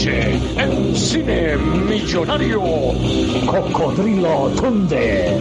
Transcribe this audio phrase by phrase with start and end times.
[0.00, 2.62] Noche en Cine Millonario,
[3.46, 5.40] Cocodrilo Thunder.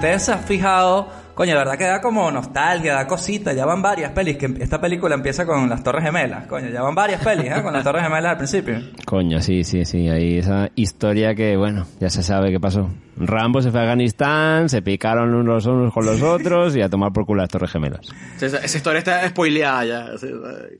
[0.00, 3.82] Ustedes se han fijado, coño, la verdad que da como nostalgia, da cosita, ya van
[3.82, 7.50] varias pelis, que esta película empieza con las Torres Gemelas, coño, ya van varias pelis,
[7.50, 7.62] ¿eh?
[7.62, 8.78] Con las Torres Gemelas al principio.
[9.04, 10.08] Coño, sí, sí, sí.
[10.08, 12.88] Hay esa historia que, bueno, ya se sabe qué pasó.
[13.18, 17.12] Rambo se fue a Afganistán, se picaron unos unos con los otros y a tomar
[17.12, 18.00] por culo las Torres Gemelas.
[18.40, 20.00] Esa, esa historia está spoileada ya.
[20.14, 20.28] así,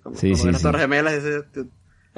[0.03, 0.63] Como, Sí, como sí, las sí.
[0.63, 1.13] Torres Gemelas.
[1.13, 1.43] ese-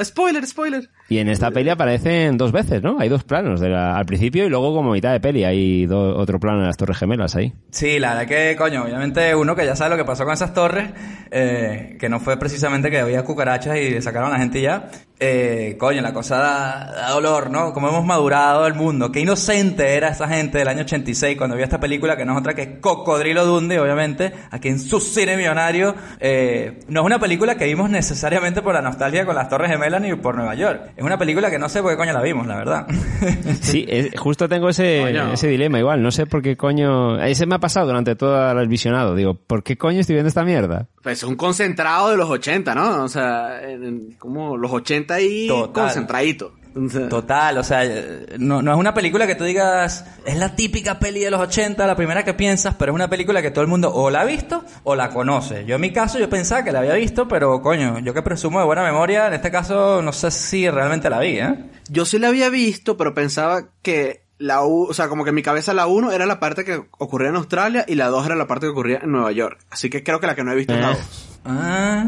[0.00, 0.88] Spoiler, spoiler.
[1.08, 2.96] Y en esta peli aparecen dos veces, ¿no?
[2.98, 5.44] Hay dos planos, de la- al principio y luego como mitad de peli.
[5.44, 7.52] Hay do- otro plano de las Torres Gemelas ahí.
[7.70, 10.54] Sí, la verdad que, coño, obviamente uno que ya sabe lo que pasó con esas
[10.54, 10.90] torres,
[11.30, 14.88] eh, que no fue precisamente que había cucarachas y sacaron a la gente y ya.
[15.24, 17.72] Eh, coño, la cosa da, da dolor, ¿no?
[17.72, 19.12] Como hemos madurado el mundo.
[19.12, 22.38] Qué inocente era esa gente del año 86 cuando vio esta película, que no es
[22.38, 25.94] otra que Cocodrilo Dundee, obviamente, aquí en su cine millonario.
[26.18, 29.91] Eh, no es una película que vimos necesariamente por la nostalgia con las Torres Gemelas
[30.00, 30.92] ni por Nueva York.
[30.96, 32.86] Es una película que no sé por qué coño la vimos, la verdad.
[33.60, 35.32] Sí, es- justo tengo ese, Coño.
[35.32, 36.02] ese dilema igual.
[36.02, 37.20] No sé por qué coño...
[37.22, 39.14] Ese me ha pasado durante todo el visionado.
[39.14, 40.88] Digo, ¿por qué coño estoy viendo esta mierda?
[41.02, 43.04] Pues es un concentrado de los 80, ¿no?
[43.04, 45.84] O sea, en- en- como los 80 y Total.
[45.84, 46.52] concentradito.
[46.74, 47.82] Entonces, Total, o sea,
[48.38, 51.86] no, no es una película que tú digas, es la típica peli de los 80,
[51.86, 54.24] la primera que piensas, pero es una película que todo el mundo o la ha
[54.24, 55.66] visto o la conoce.
[55.66, 58.58] Yo en mi caso, yo pensaba que la había visto, pero coño, yo que presumo
[58.60, 61.70] de buena memoria, en este caso no sé si realmente la vi, ¿eh?
[61.90, 65.36] Yo sí la había visto, pero pensaba que la U, o sea, como que en
[65.36, 68.34] mi cabeza la 1 era la parte que ocurría en Australia y la 2 era
[68.34, 69.58] la parte que ocurría en Nueva York.
[69.70, 70.96] Así que creo que la que no he visto es la Eh.
[70.96, 71.28] 2.
[71.44, 72.04] Ah.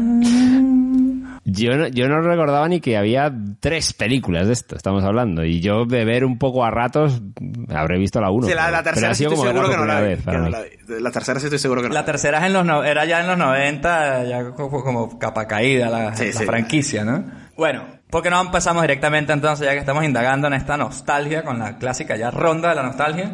[1.47, 5.45] Yo no, yo no recordaba ni que había tres películas de esto, estamos hablando.
[5.45, 7.21] Y yo de ver un poco a ratos
[7.69, 8.47] habré visto la uno.
[8.47, 10.07] Sí, la, la pero- pero tercera sí estoy seguro que no la vi.
[10.07, 10.69] vez que no la vi.
[11.01, 11.93] La tercera sí estoy seguro que no.
[11.93, 15.47] La tercera es en los no- era ya en los 90, ya como, como capa
[15.47, 16.45] caída la, Sí, la sí.
[16.45, 17.23] franquicia, ¿no?
[17.55, 21.59] Bueno, ¿por qué no empezamos directamente entonces, ya que estamos indagando en esta nostalgia, con
[21.59, 23.31] la clásica ya ronda de la nostalgia?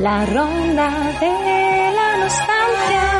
[0.00, 0.90] La ronda
[1.20, 3.15] de la nostalgia.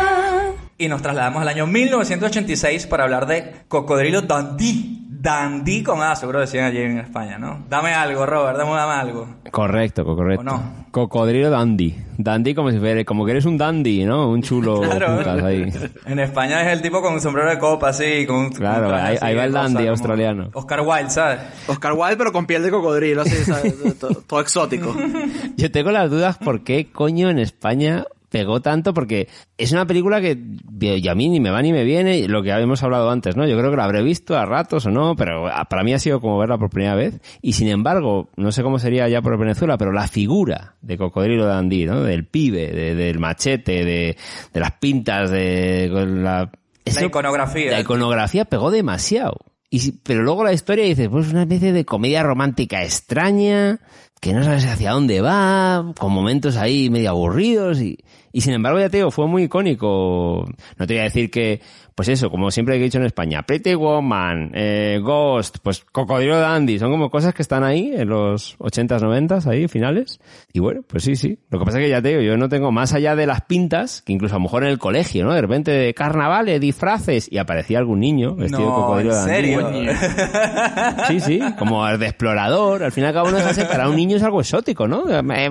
[0.78, 4.94] Y nos trasladamos al año 1986 para hablar de Cocodrilo Dundee.
[5.18, 7.64] Dundee con A, seguro decían allí en España, ¿no?
[7.68, 9.26] Dame algo, Robert, dame, dame algo.
[9.50, 10.42] Correcto, co- correcto.
[10.42, 10.86] ¿O no?
[10.92, 11.96] Cocodrilo dandy.
[12.18, 14.28] Dandy como si fuera, como que eres un dandy, ¿no?
[14.30, 15.46] Un chulo Claro.
[15.46, 15.68] ahí.
[16.04, 18.50] En España es el tipo con un sombrero de copa, así, con un...
[18.50, 20.50] Claro, traje ahí- así ahí va el dandy australiano.
[20.52, 21.40] Oscar Wilde, ¿sabes?
[21.66, 23.74] Oscar Wilde, pero con piel de cocodrilo, así, ¿sabes?
[23.98, 24.94] todo, todo exótico.
[25.56, 28.04] Yo tengo las dudas por qué coño en España
[28.36, 30.36] pegó tanto porque es una película que
[30.78, 33.46] y a mí ni me va ni me viene, lo que habíamos hablado antes, ¿no?
[33.46, 35.98] Yo creo que la habré visto a ratos o no, pero ah, para mí ha
[35.98, 39.38] sido como verla por primera vez y sin embargo, no sé cómo sería ya por
[39.38, 42.02] Venezuela, pero la figura de Cocodrilo Dandy, ¿no?
[42.02, 44.16] Del pibe, de- del machete, de,
[44.52, 46.50] de las pintas, de la...
[46.84, 47.70] La iconografía.
[47.70, 49.38] La iconografía pegó demasiado.
[49.70, 53.80] Y, pero luego la historia dices, pues una especie de comedia romántica extraña,
[54.20, 57.98] que no sabes hacia dónde va, con momentos ahí medio aburridos y,
[58.32, 60.44] y sin embargo ya te digo, fue muy icónico.
[60.78, 61.60] No te voy a decir que,
[61.96, 66.78] pues eso, como siempre he dicho en España, Pretty Woman, eh, Ghost, pues Cocodrilo Dandy,
[66.78, 70.20] son como cosas que están ahí en los 80s, 90s, ahí, finales.
[70.52, 71.38] Y bueno, pues sí, sí.
[71.48, 73.40] Lo que pasa es que ya te digo, yo no tengo más allá de las
[73.40, 75.32] pintas, que incluso a lo mejor en el colegio, ¿no?
[75.32, 79.32] De repente de carnavales, disfraces, y aparecía algún niño vestido de Cocodrilo ¿en Dandy.
[79.32, 79.70] serio?
[81.08, 82.82] Sí, sí, como el de explorador.
[82.82, 85.04] Al fin y al cabo no es así para un niño es algo exótico, ¿no?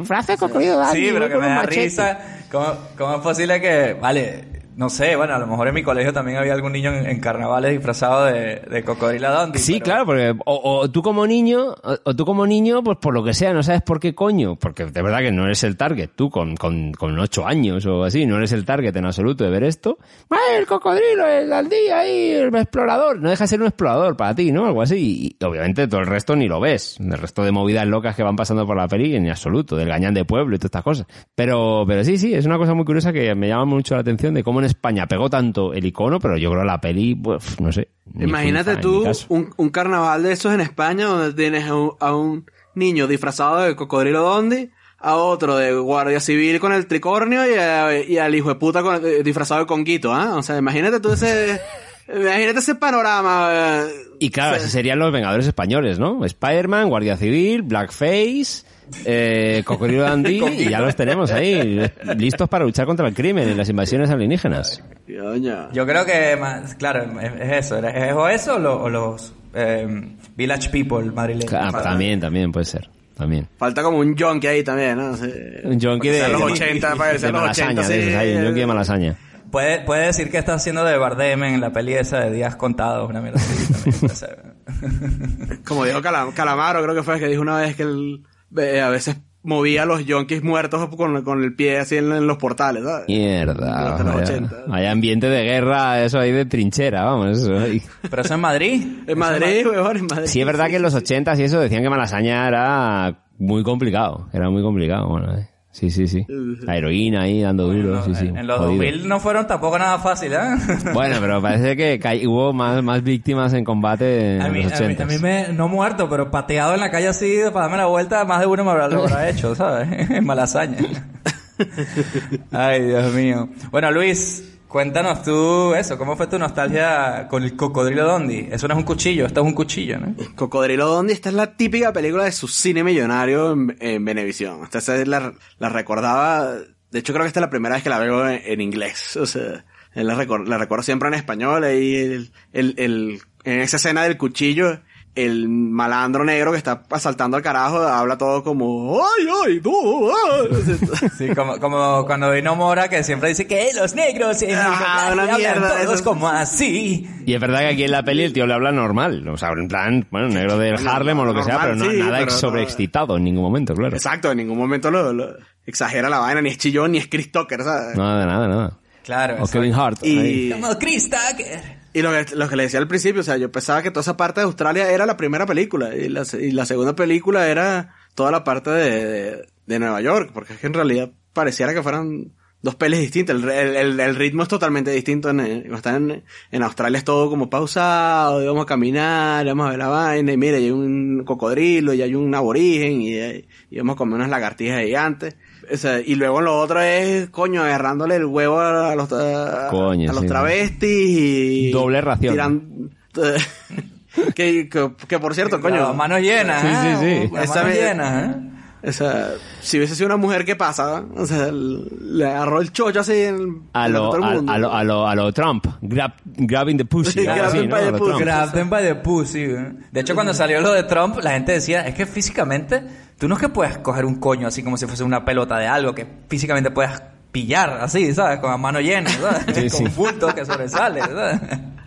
[0.06, 1.08] Frase cocodrilo Dandy.
[1.08, 1.84] Sí, pero que me da machete.
[1.86, 2.20] risa.
[2.52, 6.12] ¿Cómo, ¿Cómo es posible que, vale, no sé, bueno, a lo mejor en mi colegio
[6.14, 9.60] también había algún niño en, en carnavales disfrazado de, de cocodrilo Dundee.
[9.60, 12.98] Sí, pero- claro, porque o, o tú como niño, o, o tú como niño, pues
[12.98, 15.64] por lo que sea, no sabes por qué coño, porque de verdad que no eres
[15.64, 19.06] el target, tú con, con, con ocho años o así, no eres el target en
[19.06, 19.98] absoluto de ver esto.
[20.30, 23.20] ¡Ay, el cocodrilo, el Dundee ahí, el explorador!
[23.22, 24.66] No deja de ser un explorador para ti, ¿no?
[24.66, 25.36] Algo así.
[25.40, 26.98] Y obviamente todo el resto ni lo ves.
[27.00, 30.14] El resto de movidas locas que van pasando por la peli, en absoluto, del gañán
[30.14, 31.08] de pueblo y todas estas cosas.
[31.36, 34.34] Pero, pero sí, sí, es una cosa muy curiosa que me llama mucho la atención
[34.34, 37.72] de cómo en España pegó tanto el icono, pero yo creo la peli, pues, no
[37.72, 37.90] sé.
[38.20, 42.46] Imagínate tú un, un carnaval de esos en España donde tienes a un, a un
[42.76, 44.70] niño disfrazado de cocodrilo Dondi,
[45.00, 48.82] a otro de guardia civil con el tricornio y, a- y al hijo de puta
[48.82, 50.36] con- eh, disfrazado de conguito, ¿ah?
[50.36, 51.60] O sea, imagínate tú ese...
[52.08, 53.50] Imagínate ese panorama.
[53.52, 53.88] eh,
[54.20, 56.24] Y claro, esos serían los Vengadores españoles, ¿no?
[56.24, 58.64] Spider-Man, Guardia Civil, Blackface,
[59.06, 61.82] eh, Cocodrilo Dandy, y ya los tenemos ahí,
[62.18, 64.84] listos para luchar contra el crimen y las invasiones alienígenas.
[65.08, 67.78] Yo creo que, más, claro, es, es eso.
[67.86, 69.88] ¿Es o eso o, lo- o los eh,
[70.36, 71.54] Village People madrileños?
[71.54, 73.48] Ah, también, también puede ser, también.
[73.58, 75.16] Falta como un junkie ahí también, ¿no?
[75.16, 75.32] Sí.
[75.64, 78.10] Un junkie de, sea los 80, para que sea de los malasaña, 80, de esos
[78.12, 78.16] sí.
[78.16, 79.16] ahí, un junkie de malasaña.
[79.52, 83.10] Puede, puede decir que está haciendo de Bardem en la peli esa de Días Contados,
[83.10, 85.62] una mierda así también.
[85.66, 88.24] Como dijo Calam- Calamaro, creo que fue que dijo una vez que él
[88.58, 92.26] eh, a veces movía a los yonkis muertos con, con el pie así en, en
[92.26, 93.08] los portales, ¿sabes?
[93.08, 93.54] Mierda.
[93.54, 94.64] Durante los Vaya, 80.
[94.68, 97.38] vaya ambiente de guerra, eso ahí de trinchera, vamos.
[97.38, 97.82] Eso ahí.
[98.10, 98.84] Pero eso en Madrid.
[99.06, 100.26] En Madrid, weón, en Madrid.
[100.28, 104.28] Sí, es verdad que en los 80 y eso decían que Malasaña era muy complicado.
[104.34, 105.38] Era muy complicado, bueno.
[105.38, 105.48] eh.
[105.76, 106.26] Sí, sí, sí.
[106.30, 108.28] La heroína ahí dando duro, sí, sí.
[108.28, 108.78] En, los jodido.
[108.78, 110.40] 2000 no fueron tampoco nada fácil, ¿eh?
[110.94, 114.80] Bueno, pero parece que hubo más, más víctimas en combate en A mí, los a,
[114.80, 115.04] mí, 80.
[115.04, 118.24] a mí me, no muerto, pero pateado en la calle así, para darme la vuelta,
[118.24, 120.10] más de uno me habrá, lo habrá hecho, ¿sabes?
[120.12, 120.78] En Malasaña.
[122.54, 123.50] Ay, Dios mío.
[123.70, 128.50] Bueno, Luis, cuéntanos tú eso, ¿cómo fue tu nostalgia con el cocodrilo Dondi?
[128.52, 130.14] Eso no es un cuchillo, esto es un cuchillo, ¿no?
[130.36, 134.66] Cocodrilo Dondi, esta es la típica película de su cine millonario en, en.
[134.66, 136.56] Esta se la, la recordaba,
[136.92, 139.16] de hecho creo que esta es la primera vez que la veo en, inglés.
[139.22, 139.64] O sea,
[139.94, 141.64] la, recor- la recuerdo siempre en español.
[141.64, 144.82] Ahí el, el, el- en esa escena del cuchillo,
[145.16, 150.10] el malandro negro que está asaltando al carajo habla todo como, ¡ay, ay, tú!
[150.12, 151.10] ay".
[151.18, 155.24] Sí, como, como cuando vino Mora, que siempre dice que los negros en Ah, una
[155.24, 157.08] hablan mierda, todos eso es- como así.
[157.26, 159.26] Y es verdad que aquí en la peli el tío le habla normal.
[159.30, 161.92] O sea, en plan, bueno, negro del Harlem o lo que sea, normal, pero no,
[161.92, 163.96] sí, nada pero no- sobreexcitado en ningún momento, claro.
[163.96, 165.30] Exacto, en ningún momento lo, lo
[165.66, 167.96] exagera la vaina, ni es chillón, ni es Chris Tucker, ¿sabes?
[167.96, 168.78] Nada, nada, nada.
[169.06, 170.00] Claro, O Kevin Hart.
[170.04, 170.48] ahí.
[170.48, 171.85] Y, Como Chris Tucker.
[171.96, 174.02] Y lo, que, lo que le decía al principio, o sea, yo pensaba que toda
[174.02, 177.96] esa parte de Australia era la primera película y la, y la segunda película era
[178.16, 181.82] toda la parte de, de, de Nueva York, porque es que en realidad pareciera que
[181.82, 182.34] fueran
[182.66, 183.38] dos pelis distintas.
[183.38, 185.30] El, el, el- ritmo es totalmente distinto.
[185.30, 189.50] En, cuando están en, en Australia es todo como pausado, y vamos a caminar, y
[189.50, 193.02] vamos a ver la vaina, y mira, y hay un cocodrilo, y hay un aborigen,
[193.02, 195.38] y, hay- y vamos a comer unas lagartijas gigantes.
[195.72, 200.10] O sea, y luego lo otro es, coño, agarrándole el huevo a los, a, Coño,
[200.10, 200.28] a los sí.
[200.28, 201.72] travestis y...
[201.72, 202.36] Doble ración.
[202.36, 202.90] tiran-
[204.36, 205.78] que, que, que por cierto, coño...
[205.88, 206.96] Las manos llenas, Sí, ¿eh?
[207.22, 207.34] sí, sí.
[207.34, 208.40] Las Esa manos llenas, ¿eh?
[208.88, 211.04] O sea, si hubiese sido una mujer, ¿qué pasa?
[211.16, 214.52] O sea, le agarró el chocho así en, A en lo, todo el a, mundo.
[214.52, 215.66] a lo, a lo, a lo Trump.
[215.82, 217.20] Grab, grabbing the pussy.
[217.22, 218.20] Sí, A the pussy.
[218.20, 219.74] Grab them by the pussy, ¿eh?
[219.92, 222.84] De hecho, cuando salió lo de Trump, la gente decía, es que físicamente,
[223.18, 225.68] tú no es que puedes coger un coño así como si fuese una pelota de
[225.68, 226.92] algo, que físicamente puedes
[227.32, 228.40] pillar así, ¿sabes?
[228.40, 229.56] Con la mano llena, ¿sabes?
[229.56, 229.94] Sí, con sí.
[229.96, 231.42] bulto que sobresale, ¿sabes?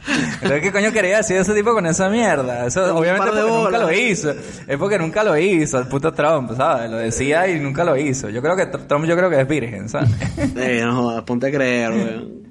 [0.09, 2.67] Entonces, ¿qué coño quería decir ese tipo con esa mierda?
[2.67, 3.81] Eso, Un obviamente porque nunca bolas.
[3.83, 4.31] lo hizo.
[4.67, 6.91] Es porque nunca lo hizo, el puto Trump, ¿sabes?
[6.91, 8.29] Lo decía y nunca lo hizo.
[8.31, 10.11] Yo creo que Tr- Trump yo creo que es virgen, ¿sabes?
[10.57, 12.43] Eh, no jodas, ponte a creer, weón.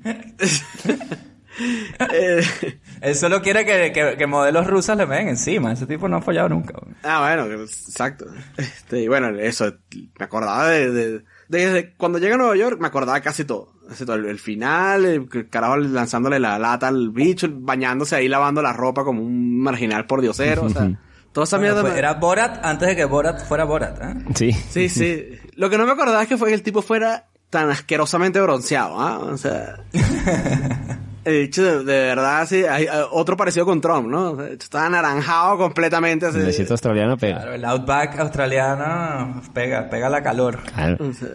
[2.13, 2.41] Eh,
[3.01, 5.71] Él solo quiere que, que, que modelos rusas le ven encima.
[5.73, 6.73] Ese tipo no ha follado nunca.
[7.03, 8.25] ah, bueno, exacto.
[8.57, 9.73] Este, y bueno, eso,
[10.19, 13.73] me acordaba de, de, desde cuando llega a Nueva York, me acordaba casi todo.
[14.07, 18.73] El, el final, el, el carajo lanzándole la lata al bicho, bañándose ahí lavando la
[18.73, 20.89] ropa como un marginal por diosero, o sea,
[21.31, 21.89] toda esa Bueno, mierda.
[21.91, 24.13] me- era Borat antes de que Borat fuera Borat, ¿eh?
[24.35, 24.51] Sí.
[24.51, 25.25] Sí, sí.
[25.55, 28.99] Lo que no me acordaba es que fue que el tipo fuera tan asquerosamente bronceado,
[28.99, 29.19] ¿ah?
[29.19, 29.77] O sea...
[31.23, 34.31] El hecho de, de verdad, sí, hay, hay otro parecido con Trump, ¿no?
[34.31, 36.25] O sea, Está anaranjado completamente.
[36.25, 37.35] Así, El desierto australiano pega.
[37.39, 40.59] Claro, el outback australiano pega, pega la calor.
[40.73, 40.95] Claro.
[41.05, 41.27] O sea,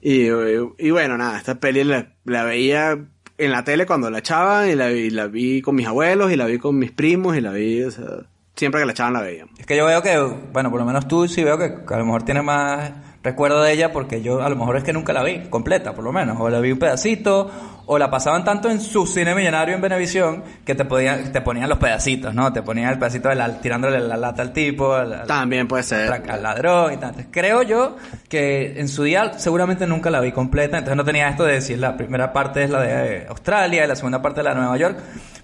[0.00, 0.28] y,
[0.78, 2.92] y bueno, nada, esta peli la, la veía
[3.38, 6.36] en la tele cuando la echaban y la, vi- la vi con mis abuelos y
[6.36, 8.29] la vi con mis primos y la vi, o sea,
[8.60, 9.46] siempre que la echaban la veía.
[9.58, 10.18] Es que yo veo que,
[10.52, 13.72] bueno, por lo menos tú sí veo que, a lo mejor tienes más recuerdo de
[13.72, 16.38] ella porque yo a lo mejor es que nunca la vi completa, por lo menos.
[16.38, 17.50] O la vi un pedacito,
[17.86, 21.70] o la pasaban tanto en su cine millonario en Venevisión que te, podían, te ponían
[21.70, 22.52] los pedacitos, ¿no?
[22.52, 26.12] Te ponían el pedacito de la, tirándole la lata al tipo, al, También puede ser.
[26.12, 27.14] al ladrón y tal.
[27.30, 27.96] Creo yo
[28.28, 31.78] que en su día seguramente nunca la vi completa, entonces no tenía esto de decir
[31.78, 34.76] la primera parte es la de Australia y la segunda parte es la de Nueva
[34.76, 34.98] York,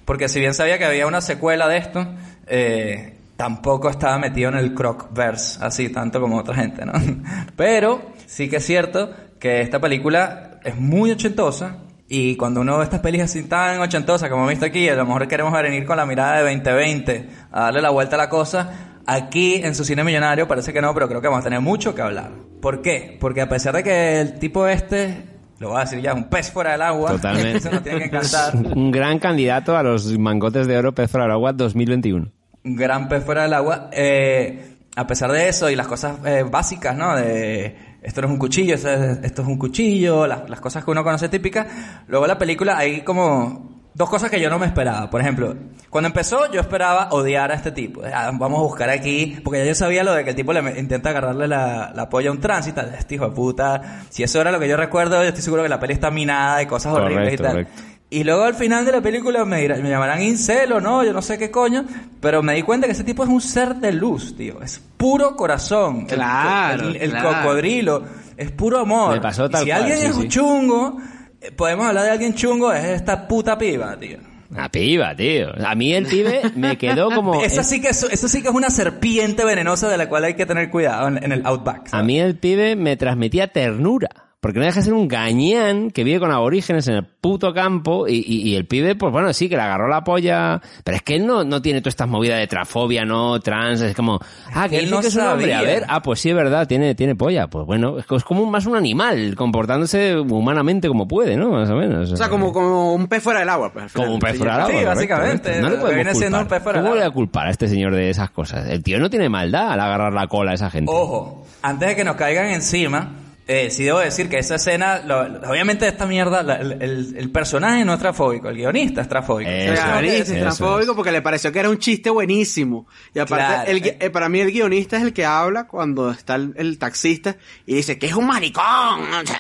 [0.05, 2.07] porque si bien sabía que había una secuela de esto,
[2.47, 6.93] eh, tampoco estaba metido en el Crocverse, así tanto como otra gente, ¿no?
[7.57, 11.79] Pero sí que es cierto que esta película es muy ochentosa.
[12.09, 15.05] Y cuando uno ve estas pelis así tan ochentosas como hemos visto aquí, a lo
[15.05, 18.97] mejor queremos venir con la mirada de 2020 a darle la vuelta a la cosa,
[19.07, 21.95] Aquí en su cine millonario parece que no, pero creo que vamos a tener mucho
[21.95, 22.33] que hablar.
[22.61, 23.17] ¿Por qué?
[23.21, 25.27] Porque a pesar de que el tipo este,
[25.61, 27.59] lo voy a decir ya, es un pez fuera del agua, Totalmente.
[27.59, 28.57] eso nos tiene que encantar.
[28.77, 32.33] Un gran candidato a los mangotes de oro pez fuera del agua 2021.
[32.75, 33.89] Gran pez fuera del agua.
[33.93, 37.15] Eh, a pesar de eso y las cosas eh, básicas, ¿no?
[37.15, 40.85] De esto no es un cuchillo, esto es, esto es un cuchillo, las, las cosas
[40.85, 41.67] que uno conoce típicas.
[42.09, 45.11] Luego la película hay como dos cosas que yo no me esperaba.
[45.11, 45.55] Por ejemplo,
[45.91, 48.03] cuando empezó yo esperaba odiar a este tipo.
[48.05, 50.79] Ah, vamos a buscar aquí, porque ya yo sabía lo de que el tipo le
[50.79, 52.81] intenta agarrarle la, la polla a un tránsito.
[52.81, 54.03] Este hijo de puta.
[54.11, 56.59] Si eso era lo que yo recuerdo, yo estoy seguro que la peli está minada
[56.59, 57.53] de cosas horribles y tal.
[57.53, 57.83] correcto.
[58.09, 61.13] Y luego al final de la película me, dirán- me llamarán incel o no, yo
[61.13, 61.85] no sé qué coño,
[62.21, 64.63] pero me di cuenta que ese tipo es un ser de luz, tío.
[64.63, 66.07] Es puro corazón.
[66.07, 67.43] Claro, El, el claro.
[67.43, 68.05] cocodrilo.
[68.37, 69.15] Es puro amor.
[69.15, 70.29] Me pasó Y tal si cual, alguien sí, es un sí.
[70.29, 70.99] chungo,
[71.41, 74.19] eh, podemos hablar de alguien chungo, es esta puta piba, tío.
[74.55, 75.49] La piba, tío.
[75.67, 77.43] A mí el pibe me quedó como...
[77.43, 80.23] Esa es- sí, que es, eso sí que es una serpiente venenosa de la cual
[80.25, 81.89] hay que tener cuidado en, en el Outback.
[81.91, 84.09] A mí el pibe me transmitía ternura.
[84.47, 88.07] Porque no deja de ser un gañán que vive con aborígenes en el puto campo
[88.07, 90.63] y, y- y el pibe, pues bueno, sí, que le agarró la polla.
[90.85, 93.97] Pero es que él no, no tiene todas estas movidas de trafobia, no, trans, es
[93.97, 94.21] como,
[94.55, 96.69] ah, que él no que es un hombre, a ver, ah, pues sí, es verdad,
[96.69, 97.49] tiene, tiene polla.
[97.49, 101.51] Pues bueno, es, co- es como más un animal, comportándose humanamente como puede, ¿no?
[101.51, 102.13] Más o menos.
[102.13, 103.73] O sea, como, como un pez fuera del agua.
[103.73, 103.93] Pues.
[103.93, 104.71] Como un pez fuera del agua.
[104.71, 105.43] Sí, correcto, básicamente.
[105.49, 105.63] correcto.
[105.63, 107.67] No le podemos Viene siendo un pez fuera ¿Cómo le voy a culpar a este
[107.67, 108.69] señor de esas cosas?
[108.69, 110.93] El tío no tiene maldad al agarrar la cola a esa gente.
[110.95, 113.11] Ojo, antes de que nos caigan encima,
[113.49, 117.95] eh, sí debo decir que esa escena, lo- obviamente esta mierda, la- el, personaje no
[117.95, 119.51] es trafóbico, el guionista es trafóbico.
[119.51, 122.87] Claro, Eso es, es eso transfóbico porque le pareció que era un chiste buenísimo.
[123.15, 123.71] Y aparte, Claro.
[123.71, 127.37] el eh, para mí el guionista es el que habla cuando está el, el taxista
[127.67, 128.65] y dice que es un maricón.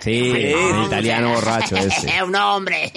[0.01, 2.09] Sí, el italiano borracho ese.
[2.17, 2.93] Es un hombre.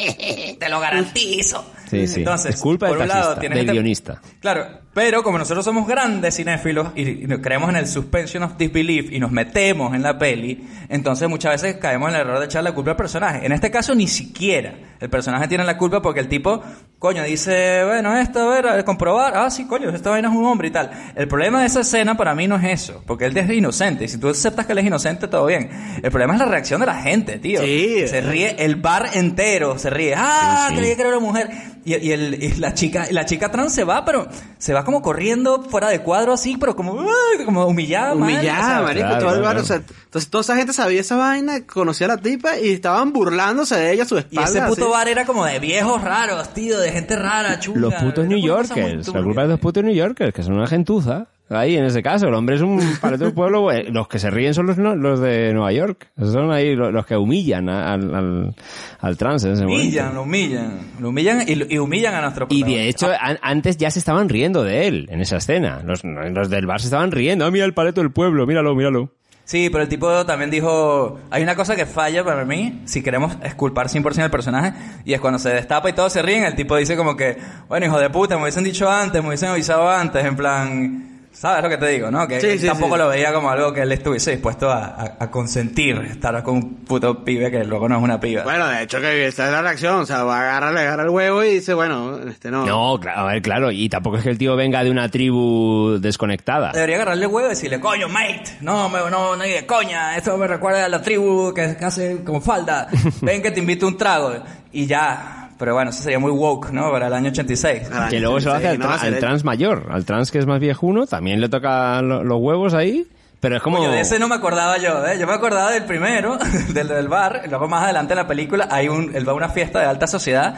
[0.60, 1.66] Te lo garantizo.
[1.90, 2.20] Sí, sí.
[2.20, 4.22] Entonces, es culpa por del un lado, taxista, tienes del este- guionista.
[4.42, 4.68] Claro,
[5.00, 9.32] pero como nosotros somos grandes cinéfilos y, creemos en el suspension of disbelief y nos
[9.32, 12.92] metemos en la peli, entonces muchas veces caemos en el error de echar la culpa
[12.92, 13.46] al personaje.
[13.46, 16.62] En este caso ni siquiera el personaje tiene la culpa porque el tipo,
[17.00, 20.46] coño, dice, bueno, esto, a ver, a comprobar, ah, sí, coño, esta vaina es un
[20.46, 20.92] hombre y tal.
[21.16, 24.08] El problema de esa escena para mí no es eso, porque él es inocente y
[24.10, 25.70] si tú aceptas que él es inocente, todo bien.
[26.04, 27.62] El problema es la reacción de la gente, tío.
[27.62, 28.06] Sí.
[28.08, 30.80] Se ríe, el bar entero se ríe, ah, Sí, sí.
[30.80, 31.50] creía que era una mujer.
[31.86, 34.28] Y, y el, y la chica, y la chica trans se va, pero
[34.58, 38.14] se va como corriendo fuera de cuadro así, pero como, "Ay", como humillada.
[38.14, 39.62] Humillada, marico, claro, todo el bar, claro.
[39.62, 43.14] o sea, entonces toda esa gente sabía esa vaina, conocía a la tipa y estaban
[43.14, 44.50] burlándose de ella a su Y espalda.
[44.50, 44.92] ese puto así.
[44.92, 47.80] bar era como de viejos raros, tío, de gente rara, chunga.
[47.80, 49.08] Los putos New Yorkers.
[49.14, 51.28] La culpa es de los putos New Yorkers, que son una gentuza.
[51.52, 53.62] Ahí, en ese caso, el hombre es un paleto del pueblo.
[53.62, 53.92] güey.
[53.92, 56.12] Los que se ríen son los, los de Nueva York.
[56.22, 58.56] Son ahí los, los que humillan a- al, al,
[59.00, 59.82] al trans en ese momento.
[59.84, 60.80] Humillan, lo humillan.
[61.00, 64.30] Lo humillan y, y humillan a nuestro Y de hecho, an- antes ya se estaban
[64.30, 65.82] riendo de él en esa escena.
[65.84, 67.46] Los, los del bar se estaban riendo.
[67.46, 69.12] Ah, mira el paleto del pueblo, míralo, míralo.
[69.50, 73.36] Sí, pero el tipo también dijo, hay una cosa que falla para mí, si queremos
[73.44, 74.74] esculpar 100% al personaje,
[75.06, 77.36] y es cuando se destapa y todos se ríen, el tipo dice como que,
[77.68, 81.64] bueno, hijo de puta, me hubiesen dicho antes, me hubiesen avisado antes, en plan, ¿sabes
[81.64, 82.28] lo que te digo, no?
[82.28, 83.00] Que Sí, él sí, tampoco sí.
[83.02, 86.76] lo veía como algo que él estuviese dispuesto a, a- a consentir, estar con un
[86.86, 88.44] puto pibe que luego no es una piba.
[88.44, 91.04] Bueno, de hecho que esa es la reacción, o sea, va a agarrar, le agarra
[91.04, 92.66] el huevo y dice, bueno, este no.
[92.66, 93.72] No, claro, a ver, claro.
[93.72, 96.72] Y tampoco es que el tío venga de una tribu desconectada.
[96.74, 100.18] Debería agarrarle el huevo y decirle, coño, mate, no, me, no, no, ni de coña,
[100.18, 102.88] esto me recuerda a la tribu que, que hace como falda,
[103.22, 104.34] ven que te invito a un trago,
[104.74, 105.36] y ya.
[105.60, 106.90] Pero bueno, eso sería muy woke, ¿no?
[106.90, 107.90] Para el año 86.
[107.94, 109.88] Ah, Que luego se lo hace al, no, tra- al trans mayor.
[109.92, 113.06] Al trans que es más viejuno, también le toca lo- los huevos ahí.
[113.42, 113.78] Pero es como...
[113.78, 115.18] Coño, de ese no me acordaba yo, ¿eh?
[115.20, 116.38] Yo me acordaba del primero,
[116.74, 119.36] del del bar, y luego más adelante en la película hay un, él va a
[119.36, 120.56] una fiesta de alta sociedad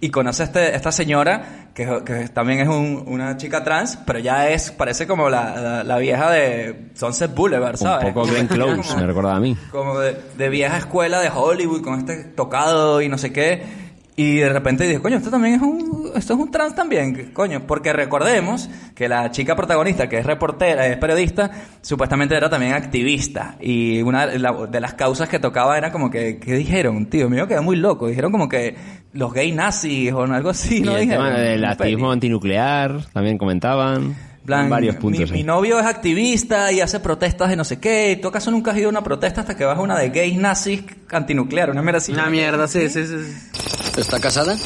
[0.00, 4.18] y conoce a este, esta señora, que, que también es un- una chica trans, pero
[4.18, 8.12] ya es, parece como la, la, la vieja de Sunset Boulevard, Un ¿sabes?
[8.12, 9.56] poco Glenn Close, Como- me recuerda a mí.
[9.70, 13.81] como de, de vieja escuela de Hollywood con este tocado y no sé qué.
[14.14, 17.66] Y de repente dije, coño, esto también es un, esto es un trans también, coño,
[17.66, 21.50] porque recordemos que la chica protagonista, que es reportera, es periodista,
[21.80, 23.56] supuestamente era también activista.
[23.58, 27.06] Y una de la- de las causas que tocaba era como que, ¿qué dijeron?
[27.06, 28.06] Tío, mío quedé muy loco.
[28.06, 28.76] Dijeron como que
[29.14, 30.94] los gay nazis o algo así, Y ¿no?
[30.94, 34.14] el Dijeron tema del activismo antinuclear también comentaban.
[34.44, 35.30] Plan, varios puntos.
[35.30, 38.12] Mi, novio es activista y hace protestas de no sé qué.
[38.12, 40.10] ¿Y tú acaso nunca has ido a una protesta hasta que vas a una de
[40.10, 41.70] gays nazis antinuclear?
[41.70, 42.12] Una mera así.
[42.12, 43.16] Una mierda, sí, sí, sí.
[43.24, 44.00] sí.
[44.00, 44.56] ¿Está casada?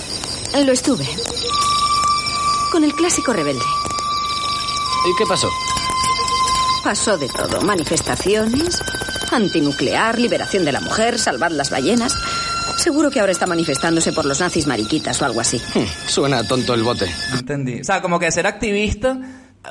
[0.64, 1.04] Lo estuve.
[2.72, 3.60] Con el clásico rebelde.
[3.60, 5.48] ¿Y qué pasó?
[6.82, 7.60] Pasó de todo.
[7.62, 8.80] Manifestaciones,
[9.30, 12.14] antinuclear, liberación de la mujer, salvar las ballenas.
[12.78, 15.60] Seguro que ahora está manifestándose por los nazis mariquitas o algo así.
[15.74, 17.06] Hmm, Suena tonto el bote.
[17.32, 17.80] Entendí.
[17.80, 19.18] O sea, como que ser activista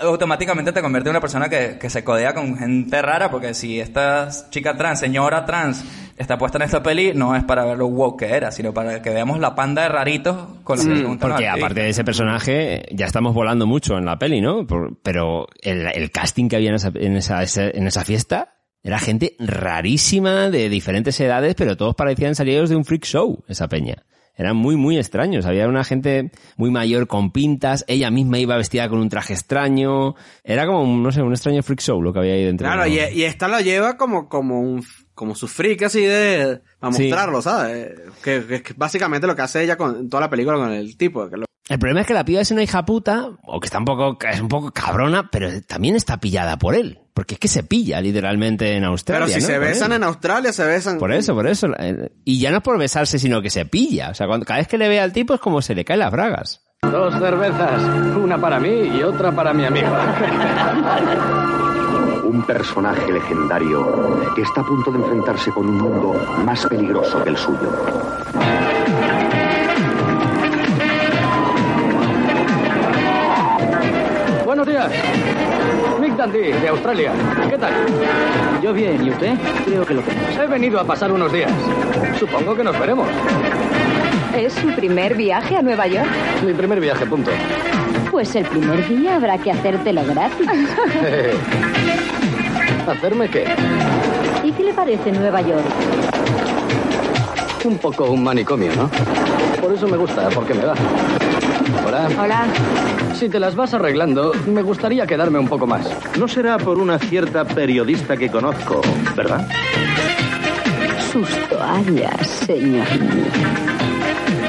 [0.02, 3.80] automáticamente te convierte en una persona que, que se codea con gente rara, porque si
[3.80, 5.84] esta chica trans, señora trans,
[6.18, 9.02] está puesta en esta peli, no es para ver lo woke que era, sino para
[9.02, 11.90] que veamos la panda de raritos con los que preguntan a Porque los aparte de
[11.90, 14.66] ese personaje, ya estamos volando mucho en la peli, ¿no?
[14.66, 19.00] Por- pero el, el casting que había en esa, en, esa, en esa fiesta era
[19.00, 24.04] gente rarísima, de diferentes edades, pero todos parecían salidos de un freak show, esa peña.
[24.38, 25.46] Eran muy, muy extraños.
[25.46, 30.16] Había una gente muy mayor con pintas, ella misma iba vestida con un traje extraño.
[30.44, 32.68] Era como, un, no sé, un extraño freak show lo que había ahí dentro.
[32.68, 36.92] Claro, y, y esta lo lleva como, como un, como su freak así de, a
[36.92, 37.04] Sí.
[37.04, 37.94] mostrarlo, ¿sabes?
[38.24, 41.30] Que, que- que básicamente lo que hace ella con toda la película con el tipo.
[41.30, 43.80] Que lo- El problema es que la piba es una hija puta, o que está
[43.80, 47.00] un poco, es un poco cabrona, pero también está pillada por él.
[47.16, 49.26] Porque es que se pilla literalmente en Australia.
[49.28, 49.48] pero si ¿no?
[49.48, 50.98] se besan en Australia, se besan.
[51.00, 51.68] Por eso, por eso.
[51.80, 54.10] Eh, Y ya no es por besarse, sino que se pilla.
[54.10, 56.02] O sea, cuando, cada vez que le ve al tipo es como se le caen
[56.02, 56.62] las bragas.
[56.82, 57.82] Dos cervezas,
[58.18, 59.88] una para mí y otra para mi amigo.
[62.26, 67.30] Un personaje legendario que está a punto de enfrentarse con un mundo más peligroso que
[67.30, 67.72] el suyo.
[74.44, 74.92] Buenos días.
[76.26, 77.12] Dandy, de Australia.
[77.48, 77.72] ¿Qué tal?
[78.60, 79.34] Yo bien, ¿y usted?
[79.64, 80.42] Creo que lo tengo.
[80.42, 81.52] He venido a pasar unos días.
[82.18, 83.08] Supongo que nos veremos.
[84.36, 86.10] ¿Es su primer viaje a Nueva York?
[86.44, 87.30] Mi primer viaje, punto.
[88.10, 90.48] Pues el primer día habrá que hacértelo gratis.
[92.88, 93.46] ¿Hacerme qué?
[94.44, 95.64] ¿Y qué le parece Nueva York?
[97.66, 98.90] Un poco un manicomio, ¿no?
[99.62, 100.74] Por eso me gusta, porque me da.
[101.86, 102.10] Hola.
[102.20, 102.46] Hola.
[103.14, 105.88] Si te las vas arreglando, me gustaría quedarme un poco más.
[106.18, 108.82] No será por una cierta periodista que conozco,
[109.16, 109.48] ¿verdad?
[111.12, 112.88] Sus toallas, señor.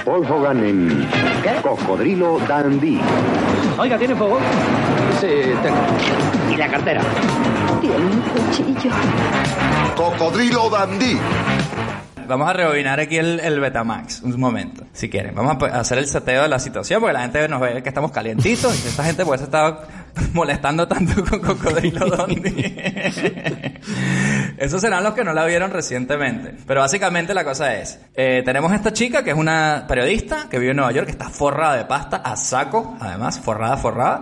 [0.05, 1.09] Paul Hogan en
[1.63, 3.01] Cocodrilo Dandy.
[3.79, 4.39] Oiga, ¿tiene fuego?
[5.21, 5.29] Sí,
[5.63, 5.77] tengo.
[6.53, 7.03] ¿Y la cartera?
[7.81, 8.91] Tiene un cuchillo.
[9.97, 11.19] Cocodrilo Dandy.
[12.27, 15.35] Vamos a rebobinar aquí el, el Betamax, un momento, si quieren.
[15.35, 17.89] Vamos a p- hacer el seteo de la situación, porque la gente nos ve que
[17.89, 19.81] estamos calientitos y esta gente pues está
[20.33, 22.43] molestando tanto con Cocodrilo Dondi.
[24.59, 26.55] Esos serán los que no la vieron recientemente.
[26.67, 30.71] Pero básicamente la cosa es, eh, tenemos esta chica que es una periodista que vive
[30.71, 34.21] en Nueva York, que está forrada de pasta a saco, además, forrada, forrada.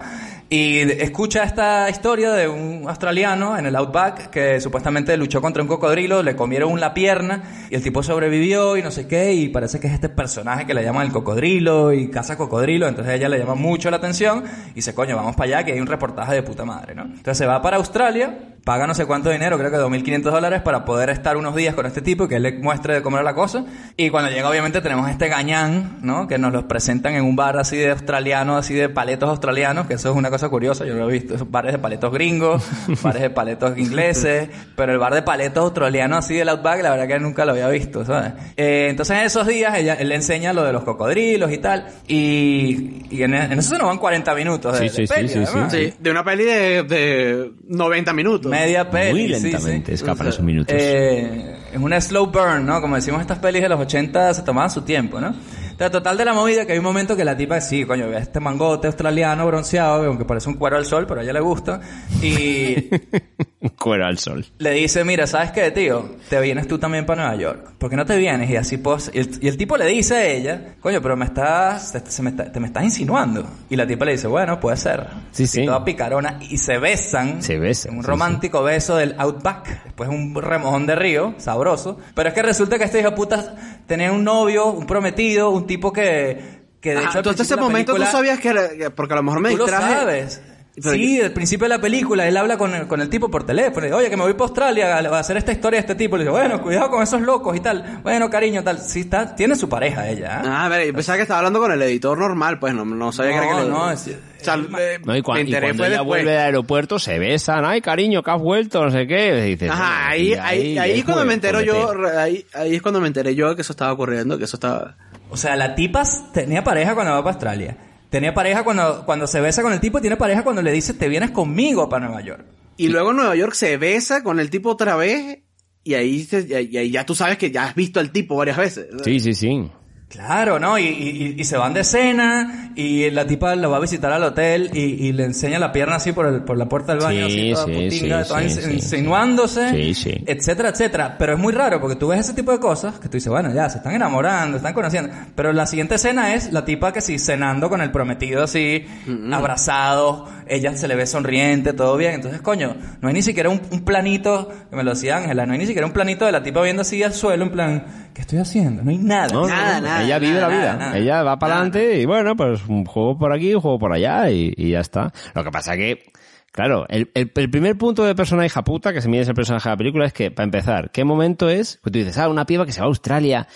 [0.57, 5.69] Y escucha esta historia de un australiano en el Outback que supuestamente luchó contra un
[5.69, 9.81] cocodrilo, le comieron la pierna y el tipo sobrevivió y no sé qué y parece
[9.81, 13.41] que es este personaje que le llaman el cocodrilo y caza cocodrilo, entonces ella le
[13.41, 16.45] llama mucho la atención y dice, coño, vamos para allá que hay un reportaje de
[16.45, 17.03] puta madre, ¿no?
[17.03, 20.85] Entonces se va para Australia, paga no sé cuánto dinero, creo que 2.500 dólares para
[20.85, 23.25] poder estar unos días con este tipo y que él le muestre de cómo era
[23.25, 23.65] la cosa
[23.97, 26.27] y cuando llega obviamente tenemos este gañán, ¿no?
[26.27, 29.95] Que nos los presentan en un bar así de australiano, así de paletos australianos, que
[29.95, 32.65] eso es una cosa curiosa, yo lo he visto, esos bares de paletos gringos,
[33.03, 37.07] bares de paletos ingleses, pero el bar de paletos australiano así del Outback, la verdad
[37.07, 38.33] que nunca lo había visto, ¿sabes?
[38.57, 41.87] Eh, entonces en esos días ella, él le enseña lo de los cocodrilos y tal,
[42.09, 45.15] y, y en, en eso se nos van 40 minutos de, Sí, sí, de sí,
[45.15, 45.45] peli, sí, sí.
[45.47, 45.73] además.
[45.73, 48.54] Sí, de una peli de, de 90 minutos.
[48.61, 49.29] Media peli.
[49.29, 49.95] Muy sí, lentamente sí.
[49.95, 50.75] escapan esos minutos.
[50.79, 52.81] Eh, es una slow burn, ¿no?
[52.81, 55.35] Como decimos estas pelis de los 80 se tomaban su tiempo, ¿no?
[55.75, 58.19] Entonces, total de la movida que hay un momento que la tipa sí, coño, ve
[58.19, 61.81] este mangote australiano bronceado, aunque parece un cuero al sol, pero a ella le gusta.
[62.23, 62.91] Y
[63.81, 64.45] Cuero al sol.
[64.59, 66.17] le dice, mira, ¿sabes qué, tío?
[66.29, 67.73] Te vienes tú también para Nueva York.
[67.79, 68.51] ¿Por qué no te vienes?
[68.51, 69.11] Y así pues...
[69.15, 71.93] Y el, y el tipo le dice a ella, coño, pero me estás...
[71.93, 73.47] Te, se me está- te me estás insinuando.
[73.71, 75.07] Y la tipa le dice, bueno, puede ser.
[75.33, 75.67] Sí, Así sí.
[75.67, 76.39] Toda picarona.
[76.49, 77.43] Y se besan.
[77.43, 79.85] Se besan, un sí, romántico beso del Outback.
[79.85, 81.99] Después un remojón de río, sabroso.
[82.15, 83.55] Pero es que resulta que este hijo de puta
[83.87, 86.63] tenía un novio, un prometido, un tipo que...
[86.81, 88.91] Que de Ajá, hecho al tú hasta ese momento tú película- sabías que era, que-
[88.91, 90.43] porque a lo mejor me Tú lo sabes.
[90.77, 93.87] Sí, al principio de la película él habla con el, con el tipo por teléfono.
[93.87, 95.95] y dice, Oye, que me voy para Australia a a hacer esta historia de este
[95.95, 96.17] tipo.
[96.17, 98.01] Le dice, bueno, cuidado con esos locos y tal.
[98.03, 98.81] Bueno, cariño, tal.
[98.81, 100.41] Sí, está, tiene su pareja ella.
[100.43, 100.47] ¿eh?
[100.49, 103.13] Ah, a ver, yo pensaba que estaba hablando con el editor normal, pues no, no
[103.13, 105.53] sabía que era que No, le- es- O sea, eh, No, y, cua- me y
[105.53, 106.05] cuando fue ella después.
[106.07, 109.47] vuelve del aeropuerto se besan, ay cariño, que has vuelto, no sé qué.
[109.47, 112.03] Y dices, Ajá, "Bueno, ahí, ahí, ahí, es cuando me entero yo, fuerte".
[112.03, 114.97] re- ahí, ahí es cuando me enteré yo que eso estaba ocurriendo, que eso estaba...
[115.31, 117.77] O sea, la tipa tenía pareja cuando va para Australia.
[118.11, 120.95] Tenía pareja cuando, cuando se besa con el tipo y tiene pareja cuando le dice,
[120.95, 122.45] te vienes conmigo para Nueva York.
[122.77, 125.39] Y luego en Nueva York se besa con el tipo otra vez
[125.83, 128.37] y ahí, se- y y ahí ya tú sabes que ya has visto al tipo
[128.37, 128.87] varias veces.
[129.05, 129.71] Sí, sí, sí.
[130.15, 130.79] Claro, ¿no?
[130.79, 134.23] Y, y- y se van de cena y la tipa la va a visitar al
[134.23, 137.27] hotel y, y le enseña la pierna así por, el- por la puerta del baño,
[137.29, 140.25] Sí, así toda sí, sí, toda insinuándose, Sí, sí.
[140.27, 141.17] etcétera, etcétera.
[141.19, 143.53] Pero es muy raro porque tú ves ese tipo de cosas que tú dices, bueno,
[143.53, 145.11] ya, se están enamorando, se están conociendo.
[145.35, 148.85] Pero la siguiente escena es la tipa que sí, cenando con el prometido así,
[149.33, 152.15] abrazados, ella se le ve sonriente, todo bien.
[152.15, 155.53] Entonces, coño, no hay ni siquiera un, un planito, que me lo decía Ángela, no
[155.53, 158.21] hay ni siquiera un planito de la tipa viendo así al suelo, en plan, ¿qué
[158.23, 158.83] estoy haciendo?
[158.83, 159.29] No hay nada.
[159.33, 160.93] No, Nada, no, nada, ella vive la vida.
[160.97, 164.31] ella va para adelante y bueno, pues un juego por aquí, un juego por allá
[164.31, 165.13] y, y ya está.
[165.35, 166.11] Lo que pasa que,
[166.53, 169.69] claro, el, el- el primer punto de persona hija puta que se mide ese personaje
[169.69, 171.79] de la película es que, para empezar, ¿qué momento es?
[171.83, 173.47] Pues tú dices, ah, una piba que se va a Australia.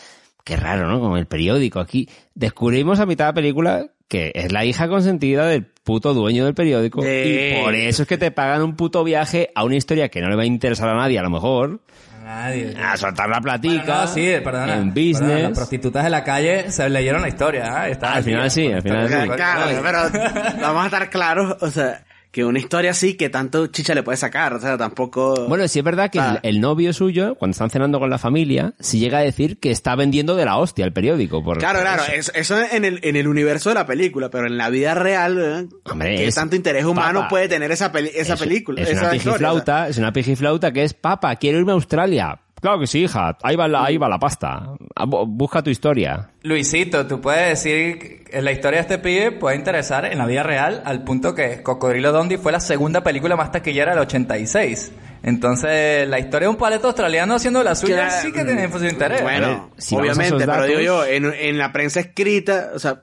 [0.45, 0.99] Qué raro, ¿no?
[1.01, 2.09] Con el periódico aquí.
[2.35, 6.55] Descubrimos a mitad de la película que es la hija consentida del puto dueño del
[6.55, 7.03] periódico.
[7.03, 7.09] Sí.
[7.09, 10.31] Y por eso es que te pagan un puto viaje a una historia que no
[10.31, 11.81] le va a interesar a nadie, a lo mejor.
[12.29, 12.75] Nadie.
[12.79, 14.03] A soltar la platica.
[14.03, 14.75] No, sí, perdona.
[14.75, 15.43] En Perdona, business.
[15.45, 17.87] las prostitutas de la calle se leyeron la historia.
[17.89, 17.93] ¿eh?
[17.93, 19.29] Está Al final sí, al final sí.
[19.35, 19.99] Claro, pero
[20.61, 22.03] vamos a estar claros, o sea,
[22.39, 25.47] que una historia así que tanto chicha le puede sacar, o sea, tampoco...
[25.49, 26.39] Bueno, sí es verdad que Ah.
[26.45, 29.73] el, el novio suyo, cuando están cenando con la familia, sí llega a decir que
[29.73, 31.43] está vendiendo de la hostia el periódico.
[31.43, 32.31] Por, Claro, por claro, eso.
[32.37, 35.69] eso, en, el, en el universo de la película, pero en la vida real, ¿eh?
[35.91, 37.29] Hombre, ¿qué es- tanto interés humano Papa.
[37.31, 38.83] puede tener esa, peli- esa Es- película?
[38.83, 42.39] Es esa una historia, pijiflauta, es una pijiflauta que es, papa, quiero irme a Australia.
[42.61, 44.75] Claro que sí, hija, ahí va la, ahí va la pasta.
[44.97, 46.31] Ah, bu- Busca tu historia.
[46.43, 50.43] Luisito, tú puedes decir que la historia de este pibe puede interesar en la vida
[50.43, 54.93] real al punto que Cocodrilo Dondi fue la segunda película más taquillera del 86.
[55.23, 58.23] Entonces, la historia de un paleto australiano haciendo la suya Claro.
[58.23, 59.23] sí que tiene su interés.
[59.23, 63.03] Bueno, si obviamente, pero digo yo, en, en la prensa escrita, o sea,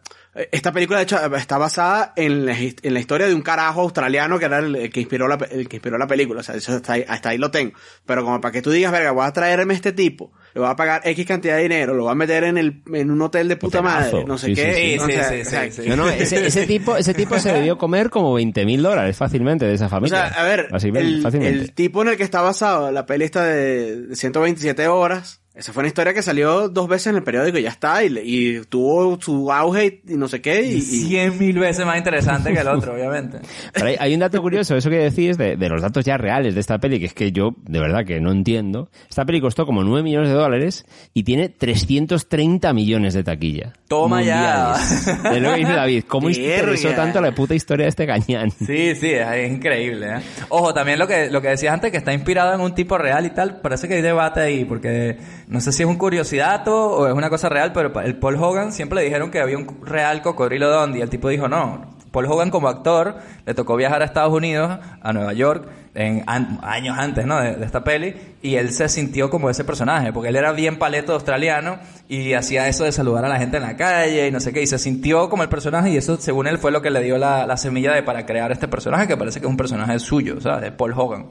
[0.51, 4.37] esta película de hecho está basada en la, en la historia de un carajo australiano
[4.37, 6.73] que era el, el que inspiró la, el que inspiró la película, o sea, eso
[6.73, 7.71] hasta ahí, hasta ahí lo tengo.
[8.05, 10.75] Pero como para que tú digas, verga, voy a traerme este tipo, le voy a
[10.75, 13.55] pagar X cantidad de dinero, lo voy a meter en el, en un hotel de
[13.55, 14.73] puta madre, no sé Sí, qué.
[14.73, 14.99] sí, sí.
[14.99, 15.89] o Sí, sea, sí, o sea, sí, sí.
[15.89, 19.65] No, no, ese, ese tipo, ese tipo se debió comer como 20 mil dólares fácilmente
[19.65, 20.29] de esa O familia.
[20.31, 23.43] sea, a ver, Así, el, el tipo en el que está basado la peli esta
[23.45, 27.63] de 127 horas, esa fue una historia que salió dos veces en el periódico y
[27.63, 31.57] ya está, y, y tuvo su auge y, y no sé qué, y, Cien mil
[31.59, 33.39] veces más interesante que el otro, obviamente.
[33.73, 36.55] Pero hay, hay un dato curioso, eso que decís de, de los datos ya reales
[36.55, 38.89] de esta peli, que es que yo de verdad que no entiendo.
[39.09, 43.73] Esta peli costó como 9 millones de dólares y tiene 330 millones de taquilla.
[43.87, 44.75] Toma ya.
[44.77, 45.23] Mundiales.
[45.23, 48.51] De lo que dice David, ¿cómo interesó tanto la puta historia de este cañán?
[48.51, 50.07] Sí, sí, es, es increíble.
[50.07, 50.19] ¿eh?
[50.49, 53.25] Ojo, también lo que, lo que decías antes, que está inspirado en un tipo real
[53.25, 57.07] y tal, parece que hay debate ahí, porque no sé si es un curiosidato o
[57.07, 60.21] es una cosa real, pero el Paul Hogan siempre le dijeron que había un real
[60.21, 61.93] cocodrilo Dondi, y el tipo dijo no.
[62.11, 66.97] Paul Hogan como actor le tocó viajar a Estados Unidos, a Nueva York, en años
[66.97, 67.39] antes, ¿no?
[67.41, 71.13] De, esta peli, y él se sintió como ese personaje, porque él era bien paleto
[71.13, 71.77] australiano
[72.07, 74.61] y hacía eso de saludar a la gente en la calle y no sé qué,
[74.61, 77.17] y se sintió como el personaje y eso, según él, fue lo que le dio
[77.17, 80.39] la, la semilla de para crear este personaje, que parece que es un personaje suyo,
[80.41, 80.61] ¿sabes?
[80.61, 81.25] De Paul Hogan.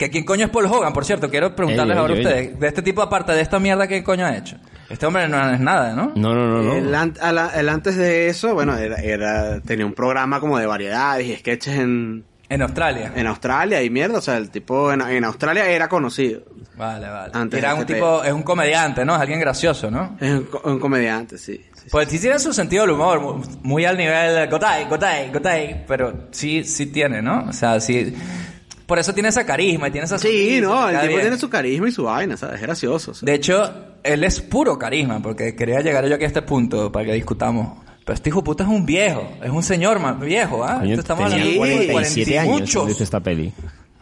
[0.00, 0.94] ¿Que quién coño es Paul Hogan?
[0.94, 4.02] Por cierto, quiero preguntarles ahora a ustedes, de este tipo aparte de esta mierda, ¿qué
[4.02, 4.56] coño ha hecho?
[4.88, 6.12] Este hombre no es nada, ¿no?
[6.16, 6.72] No, no, no, no.
[6.74, 7.12] El, an-
[7.54, 11.74] el antes de eso, bueno, era, era- tenía un programa como de variedades y sketches
[11.78, 13.12] en, En Australia.
[13.14, 16.44] en Australia y mierda, o sea, el tipo en, en Australia era conocido.
[16.78, 17.30] Vale, vale.
[17.34, 19.14] Antes Era un tipo, es un comediante, ¿no?
[19.16, 20.16] Es alguien gracioso, ¿no?
[20.18, 21.60] Es un, co- un comediante, sí.
[21.90, 26.28] Pues sí tiene su sentido del humor, mu- muy al nivel Gotay, Gotay, Gotay, pero
[26.30, 27.44] sí, sí tiene, ¿no?
[27.48, 28.14] O sea, sí.
[28.90, 31.20] Por eso tiene esa carisma y tiene esa Sí, no, el tipo bien.
[31.20, 32.56] tiene su carisma y su vaina, ¿sabes?
[32.56, 33.14] Es gracioso.
[33.14, 33.24] sea.
[33.24, 33.72] De hecho,
[34.02, 37.78] él es puro carisma, porque quería llegar yo aquí a este punto para que discutamos.
[38.04, 40.82] Pero este hijo puta es un viejo, es un señor más viejo, ¿ah?
[40.84, 42.88] Esto estamos tenía hablando de 47 40 y años muchos.
[42.88, 43.52] dice esta peli.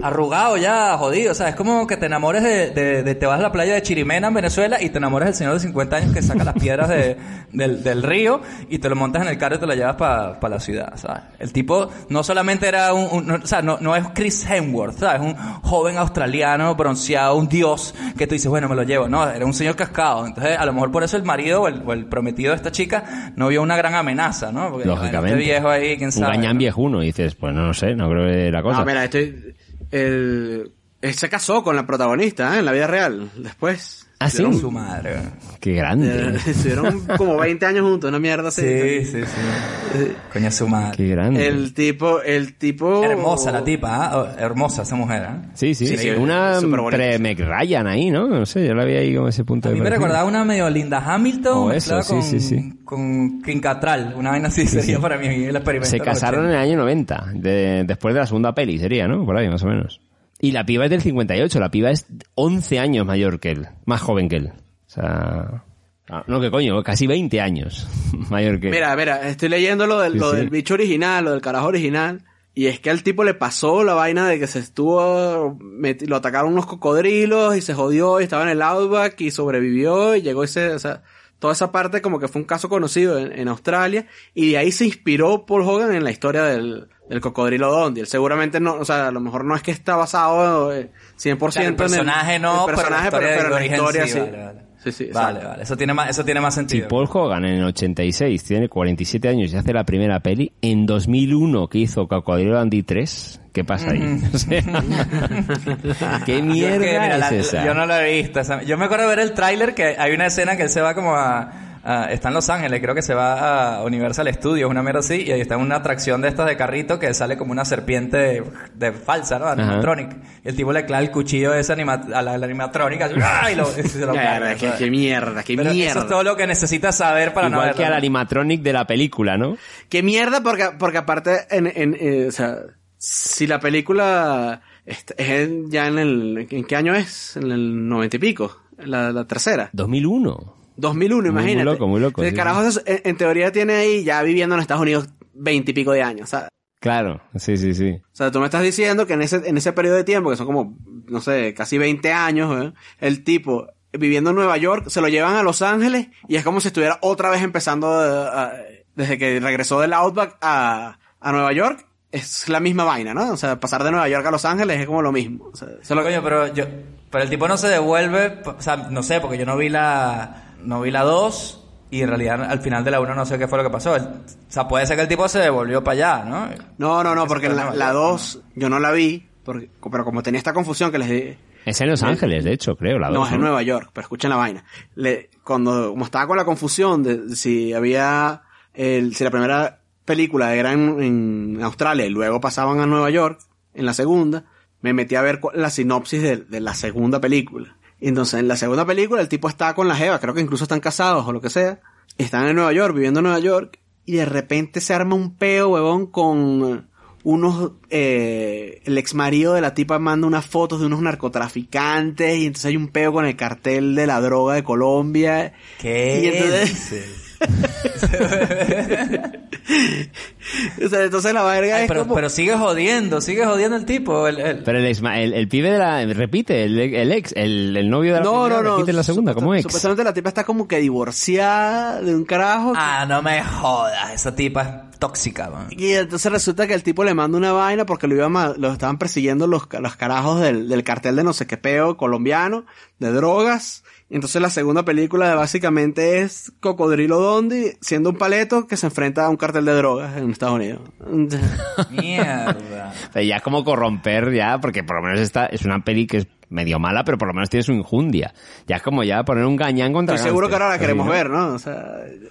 [0.02, 1.32] Arrugado ya, jodido.
[1.32, 3.74] O sea, es como que te enamores de, de- de- te vas a la playa
[3.74, 6.54] de Chirimena en Venezuela y te enamores del señor de 50 años que saca las
[6.54, 7.16] piedras de-
[7.52, 10.38] del, del río y te lo montas en el carro y te lo llevas para
[10.48, 11.22] la ciudad, ¿sabes?
[11.38, 14.98] El tipo no solamente era un, un- no, o sea, no, no es Chris Hemsworth,
[14.98, 15.20] ¿sabes?
[15.20, 19.08] Un joven australiano bronceado, un dios que tú dices, bueno, me lo llevo.
[19.08, 20.26] No, era un señor cascado.
[20.26, 22.70] Entonces, a lo mejor por eso el marido o el, o el prometido de esta
[22.70, 24.70] chica no vio una gran amenaza, ¿no?
[24.70, 25.38] Porque, Lógicamente.
[25.38, 26.36] este viejo ahí, quién Un sabe.
[26.36, 26.58] gañán ¿no?
[26.60, 27.02] viejuno.
[27.02, 28.78] Y dices, pues no, lo sé, no creo que la cosa.
[28.80, 29.54] No, mira, estoy...
[29.90, 30.72] Él
[31.14, 32.58] se casó con la protagonista, ¿eh?
[32.60, 33.30] En la vida real.
[33.36, 34.07] Después.
[34.20, 34.42] ¿Ah, sí?
[34.58, 35.12] Su madre.
[35.60, 36.08] Qué grande.
[36.08, 38.62] eh, Estuvieron como 20 años juntos, una mierda así.
[38.62, 40.12] Sí, sí, sí.
[40.32, 40.96] Coño, su madre.
[40.96, 41.46] Qué grande.
[41.46, 43.04] El tipo, el tipo...
[43.04, 44.18] Hermosa la tipa, ¿ah?
[44.18, 45.42] Oh, Hermosa esa mujer, ¿ah?
[45.54, 46.96] Sí, sí, Sí, sí, una bonita.
[46.96, 48.26] pre-Meg Ryan ahí, ¿no?
[48.26, 50.44] No sé, yo la vi ahí como ese punto A de mí me recordaba una
[50.44, 52.72] medio Linda Hamilton O mezclada eso, sí, con, sí, sí.
[52.84, 54.14] con Kim Cattrall.
[54.16, 55.90] Una vaina así sería para mí el experimento.
[55.90, 56.62] Se casaron en 80.
[56.64, 59.24] el año 90, de- después de la segunda peli, sería, ¿no?
[59.24, 60.00] Por ahí, más o menos.
[60.40, 64.00] Y la piba es del 58, la piba es 11 años mayor que él, más
[64.00, 64.52] joven que él.
[64.86, 65.64] O sea...
[66.08, 67.88] ah, No, que coño, casi 20 años
[68.30, 68.72] mayor que él.
[68.72, 70.36] Mira, mira, estoy leyendo lo del, Sí, lo sí.
[70.36, 72.24] del bicho original, lo del carajo original.
[72.54, 76.52] Y es que al tipo le pasó la vaina de que se estuvo, lo atacaron
[76.52, 80.70] unos cocodrilos y se jodió y estaba en el outback y sobrevivió y llegó ese,
[80.70, 81.02] o sea,
[81.38, 84.72] toda esa parte como que fue un caso conocido en, en Australia y de ahí
[84.72, 88.00] se inspiró Paul Hogan en la historia del, del cocodrilo Dondi.
[88.00, 91.38] Él seguramente no, o sea, a lo mejor no es que está basado eh, 100%
[91.38, 94.06] Claro, el personaje en el, no, el personaje, pero la historia pero, de la historia
[94.06, 94.18] sí, sí.
[94.18, 94.68] vale, vale.
[94.78, 95.62] Sí, sí, Vale, vale.
[95.64, 96.88] Eso tiene más, eso tiene más Si sentido.
[96.88, 101.68] Paul Hogan en el 86 tiene 47 años y hace la primera peli, en 2001
[101.68, 104.22] que hizo Cocodrilo Dandy 3, ¿qué pasa ahí?
[104.32, 104.62] O sea,
[106.24, 107.64] ¿Qué Yo mierda es que, mira, es la- esa?
[107.64, 108.40] Yo no lo he visto.
[108.64, 110.94] Yo me acuerdo de ver el tráiler que hay una escena que él se va
[110.94, 111.50] como a,
[111.84, 115.22] a- está en Los Ángeles, creo que se va a Universal Studios, una mierda así,
[115.26, 118.16] y ahí está en una atracción de estas de carrito que sale como una serpiente
[118.16, 118.44] de,
[118.74, 119.46] de falsa, ¿no?
[119.46, 120.10] Animatronic.
[120.44, 123.14] Y el tipo le clava el cuchillo de esa anima, a la, la animatronic así,
[123.22, 123.50] ¡ah!
[123.50, 125.90] y lo, y se lo carga, qué, qué mierda, qué Pero mierda.
[125.92, 127.78] eso es todo lo que necesitas saber para no Igual verlo.
[127.78, 127.96] que al ¿no?
[127.96, 129.56] animatronic de la película, ¿no?
[129.88, 132.56] Qué mierda, porque, porque aparte, en, en, eh, o sea,
[132.98, 137.36] si la película es en- ya en el, ¿en qué año es?
[137.36, 139.70] En el noventa y pico, la, la tercera.
[139.72, 140.56] 2001.
[140.76, 141.64] 2001, Muy, muy imagínate.
[141.64, 144.60] loco, muy loco, El sí, carajo, es- en, en teoría tiene ahí ya viviendo en
[144.60, 146.48] Estados Unidos veintipico de años, ¿sabes?
[146.80, 147.90] Claro, sí, sí, sí.
[147.90, 150.36] O sea, tú me estás diciendo que en ese, en ese periodo de tiempo, que
[150.36, 150.76] son como,
[151.08, 152.72] no sé, casi 20 años, ¿eh?
[153.00, 156.60] el tipo viviendo en Nueva York, se lo llevan a Los Ángeles y es como
[156.60, 158.52] si estuviera otra vez empezando eh, a-
[158.94, 161.84] desde que regresó del Outback a, a Nueva York.
[162.10, 163.32] Es la misma vaina, ¿no?
[163.32, 165.50] O sea, pasar de Nueva York a Los Ángeles es como lo mismo.
[165.52, 166.64] O sea, eso es lo que- Coño, pero yo,
[167.10, 170.54] pero el tipo no se devuelve, o sea, no sé, porque yo no vi la,
[170.62, 173.46] no vi la 2 y en realidad al final de la 1 no sé qué
[173.46, 173.94] fue lo que pasó.
[173.96, 176.48] El- o sea, puede ser que el tipo se devolvió para allá, ¿no?
[176.78, 180.22] No, no, no, porque la, la York, 2 yo no la vi, porque, pero como
[180.22, 183.16] tenía esta confusión que les di, Es en Los Ángeles, de hecho, creo, la No,
[183.20, 184.64] dos, es en Nueva York, pero escuchen la vaina.
[184.94, 188.40] Le, cuando, como estaba con la confusión de si había,
[188.72, 189.77] el, si la primera
[190.08, 193.38] película era en, en Australia y luego pasaban a Nueva York,
[193.74, 194.46] en la segunda,
[194.80, 197.76] me metí a ver la sinopsis de, de la segunda película.
[198.00, 200.64] Y entonces, en la segunda película, el tipo está con la jeva, creo que incluso
[200.64, 201.80] están casados o lo que sea.
[202.16, 205.68] Están en Nueva York, viviendo en Nueva York, y de repente se arma un peo,
[205.68, 206.88] huevón, con
[207.24, 212.46] unos, eh, el ex marido de la tipa manda unas fotos de unos narcotraficantes y
[212.46, 215.52] entonces hay un peo con el cartel de la droga de Colombia.
[215.78, 216.20] ¿Qué?
[216.22, 217.27] Y entonces,
[220.84, 222.14] o sea, entonces la verga Ay, es pero, como...
[222.14, 224.26] pero sigue jodiendo, sigue jodiendo el tipo.
[224.26, 226.04] El, el- Pero el, ex, el, el pibe de la...
[226.06, 228.76] Repite, el, el ex, el, el novio de la no, primera, no, no.
[228.78, 229.62] repite la segunda, como ex.
[229.62, 232.72] Supuestamente la tipa está como que divorciada de un carajo.
[232.76, 235.66] Ah, no me jodas, esa tipa es tóxica, man.
[235.70, 238.72] Y entonces resulta que el tipo le manda una vaina porque lo iban a- lo
[238.72, 242.64] estaban persiguiendo los, los carajos del, del cartel de no sé qué peo colombiano,
[242.98, 243.84] de drogas.
[244.10, 249.26] Y entonces la segunda película básicamente es Cocodrilo Dondi siendo un paleto que se enfrenta
[249.26, 250.80] a un cartel de drogas en Estados Unidos.
[251.90, 252.92] Mierda.
[253.10, 256.06] O sea, ya es como corromper, ya, porque por lo menos esta es una peli
[256.06, 258.32] que es medio mala, pero por lo menos tiene su injundia.
[258.66, 261.12] Ya es como ya poner un gañán contra Estoy seguro que ahora la queremos ¿no?
[261.12, 261.48] ver, ¿no?
[261.48, 261.84] O sea,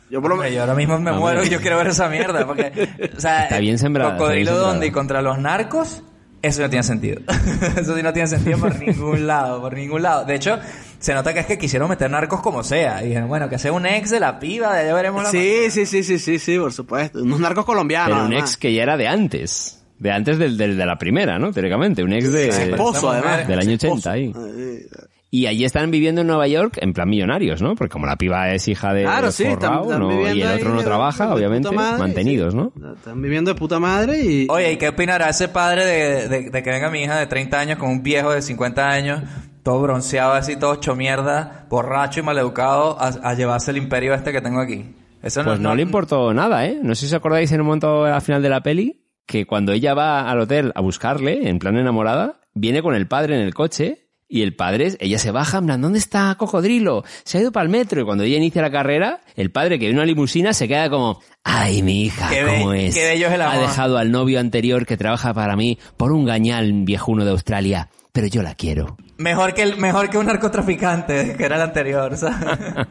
[0.09, 0.53] yo por lo menos...
[0.53, 1.21] yo ahora mismo me Hombre.
[1.21, 2.47] muero y yo quiero ver esa mierda.
[2.47, 2.71] Porque,
[3.15, 4.57] o sea, Está bien sembrada, bien Cocodrilo.
[4.57, 6.03] Dondi contra los narcos,
[6.41, 7.21] eso no tiene sentido.
[7.77, 10.25] eso sí no tiene sentido por ningún lado, por ningún lado.
[10.25, 10.57] De hecho,
[10.99, 13.03] se nota que es que quisieron meter narcos como sea.
[13.03, 15.69] Y dijeron, bueno, que sea un ex de la piba, de allá veremos la Sí,
[15.69, 17.21] sí, sí, sí, sí, sí, por supuesto.
[17.21, 18.09] Unos narcos colombianos.
[18.09, 18.49] Pero un además.
[18.51, 19.83] ex que ya era de antes.
[19.99, 21.51] De antes del, del- de la primera, ¿no?
[21.51, 22.03] Teóricamente.
[22.03, 23.47] Un ex de, Ex esposo, además.
[23.47, 24.09] del año Ex 80 esposo.
[24.11, 24.33] ahí.
[24.57, 24.85] Eh,
[25.29, 27.75] Y allí están viviendo en Nueva York en plan millonarios, ¿no?
[27.75, 30.07] Porque como la piba es hija de Claro, sí, están- forrao, están ¿no?
[30.07, 32.71] viviendo y el ahí otro no trabaja, obviamente, madre, mantenidos, ¿no?
[32.95, 34.47] Están viviendo de puta madre y...
[34.49, 37.59] Oye, ¿y qué opinará ese padre de, de- de que venga mi hija de 30
[37.59, 39.21] años con un viejo de 50 años,
[39.67, 44.31] todo bronceado así, todo hecho mierda, borracho y maleducado, a, a llevarse el imperio este
[44.31, 44.95] que tengo aquí?
[45.21, 46.79] Eso Pues no, le importó nada, ¿eh?
[46.81, 49.73] No sé si os acordáis en un momento al final de la peli que cuando
[49.73, 53.53] ella va al hotel a buscarle, en plan enamorada, viene con el padre en el
[53.53, 57.03] coche y el padre, ella se baja, en plan, ¿dónde está Cocodrilo?
[57.25, 57.99] Se ha ido para el metro.
[58.01, 61.19] Y cuando ella inicia la carrera, el padre que en una limusina se queda como,
[61.43, 62.95] ay, mi hija, Qué ¿cómo be- es?
[62.95, 63.67] qué bello es el Ha amor".
[63.67, 68.25] dejado al novio anterior que trabaja para mí por un gañal viejuno de Australia, pero
[68.25, 68.97] yo la quiero.
[69.17, 72.35] Mejor que, el, mejor que un narcotraficante, que era el anterior, ¿sabes?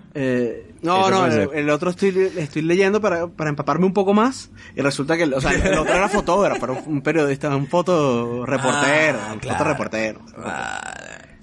[0.15, 4.15] Eh, no, Eso no, el, el otro estoy, estoy leyendo para, para empaparme un poco
[4.15, 8.47] más y resulta que, o sea, el otro era fotógrafo, pero un periodista, un foto
[8.47, 9.59] reportero, Ah, un claro.
[9.59, 10.21] fotoreportero.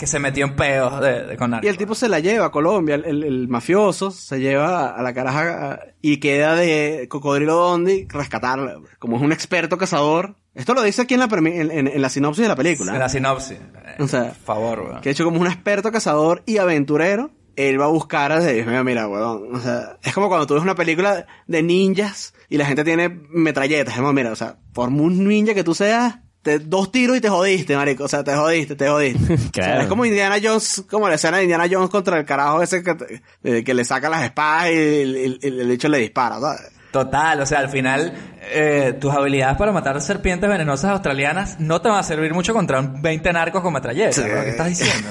[0.03, 1.65] Que se metió en peos de, de- con narco.
[1.65, 5.01] Y el tipo se la lleva a Colombia, el, el- el mafioso se lleva a
[5.01, 8.81] la caraja y queda de Cocodrilo Dondi rescatarla.
[8.99, 10.35] Como es un experto cazador.
[10.55, 12.91] Esto lo dice aquí en la, en, en- en la sinopsis de la película.
[12.91, 13.57] En la sinopsis.
[13.99, 14.95] O sea, Por favor, weón.
[15.01, 18.83] que de hecho como un experto cazador y aventurero, él va a buscar a mío,
[18.83, 22.65] mira, weón, o sea, es como cuando tú ves una película de ninjas y la
[22.65, 26.60] gente tiene metralletas, es como, mira, o sea, por muy ninja que tú seas, te,
[26.60, 29.34] dos tiros y te jodiste, marico, o sea, te jodiste, te jodiste.
[29.34, 29.82] O sea, Claro.
[29.82, 32.93] es como Indiana Jones, como la escena de Indiana Jones contra el carajo ese que,
[32.95, 36.39] te- eh, que le saca las espadas y el, el, el- el hecho le dispara,
[36.39, 36.62] ¿sabes?
[36.91, 38.13] Total, o sea, al final
[38.51, 42.82] eh, tus habilidades para matar serpientes venenosas australianas no te van a servir mucho contra
[42.82, 44.13] 20 narcos con metralletas.
[44.15, 44.21] Sí.
[44.21, 44.41] ¿no?
[44.43, 45.10] ¿Qué estás diciendo?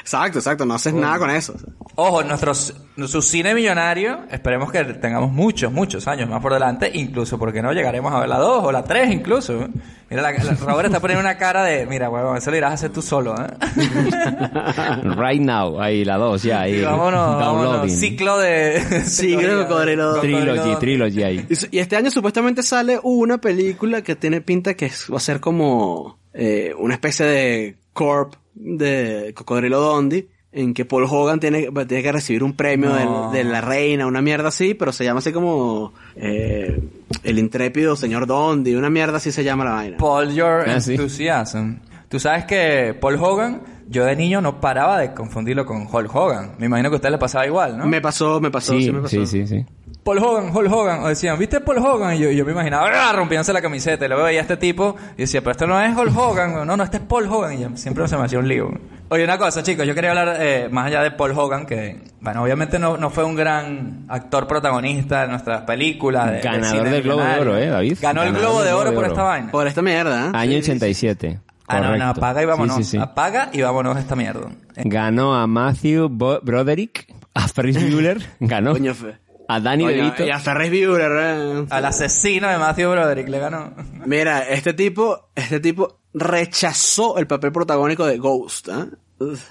[0.00, 1.54] Exacto, exacto, no haces nada con eso.
[1.96, 7.38] Ojo, nuestro, su cine millonario, esperemos que tengamos muchos, muchos años más por delante, incluso,
[7.38, 7.72] porque no?
[7.72, 9.62] Llegaremos a ver la 2 o la 3 incluso.
[9.62, 9.68] ¿eh?
[10.08, 12.74] Mira, la, la- Robert está poniendo una cara de, mira, huevón, eso lo irás a
[12.74, 13.46] hacer tú solo, ¿eh?
[15.16, 16.76] right now, ahí la dos, ya, ahí.
[16.76, 17.96] Y vámonos, vámonos, downloading.
[17.96, 18.80] ciclo de...
[19.04, 20.20] Ciclo de.
[20.20, 21.46] Trilogy, trilogy ahí.
[21.48, 25.40] Y Y este año supuestamente sale una película que tiene pinta que va a ser
[25.40, 28.34] como eh, una especie de corp
[28.76, 33.30] de Cocodrilo Dondi, en que Paul Hogan tiene, va- tiene que recibir un premio No.
[33.30, 36.80] de la reina, una mierda así, pero se llama así como eh,
[37.22, 39.96] El intrépido señor Dondi, una mierda así se llama la vaina.
[39.98, 40.92] Paul Your Ah, sí.
[40.92, 41.76] Enthusiasm.
[42.08, 46.52] Tú sabes que Paul Hogan, yo de niño no paraba de confundirlo con Hulk Hogan.
[46.58, 47.86] Me imagino que a usted le pasaba igual, ¿no?
[47.86, 49.10] Me pasó, me pasó, sí, Sí, me pasó.
[49.10, 49.66] sí, sí, sí.
[50.08, 52.14] Paul Hogan, Hulk Hogan, o decían, ¿viste Paul Hogan?
[52.16, 53.12] Y yo, yo me imaginaba ¡ah!
[53.12, 55.94] rompiéndose la camiseta, y luego veía a este tipo y decía, pero esto no es
[55.94, 58.48] Hulk Hogan, no, no, este es Paul Hogan, y yo, siempre se me hacía un
[58.48, 58.70] lío.
[59.10, 62.42] Oye, una cosa, chicos, yo quería hablar eh, más allá de Paul Hogan, que, bueno,
[62.42, 66.32] obviamente no, no fue un gran actor protagonista de nuestras películas.
[66.32, 67.40] de- Ganador del Globo de.
[67.40, 67.98] Oro, ¿eh, David?
[68.00, 69.12] Ganó el Globo de Oro de por Oro.
[69.12, 69.50] esta vaina.
[69.50, 70.30] Por esta mierda, ¿eh?
[70.34, 70.70] Año Sí, sí, sí.
[70.70, 71.38] 87.
[71.66, 72.10] Ah, no, no, correcto.
[72.20, 72.76] apaga y vámonos.
[72.76, 72.96] Sí, sí, sí.
[72.98, 74.48] Apaga y vámonos a esta mierda.
[74.76, 79.16] Ganó a Matthew Bo- Broderick, a Ferris Bueller, ganó Coño, fe.
[79.48, 80.26] A Danny Coño, DeVito.
[80.26, 81.66] y a Ferris Bueller, ¿eh?
[81.70, 83.72] Al asesino de Matthew Broderick le ganó.
[84.06, 88.84] Mira, este tipo, este tipo rechazó el papel protagónico de Ghost, ¿eh?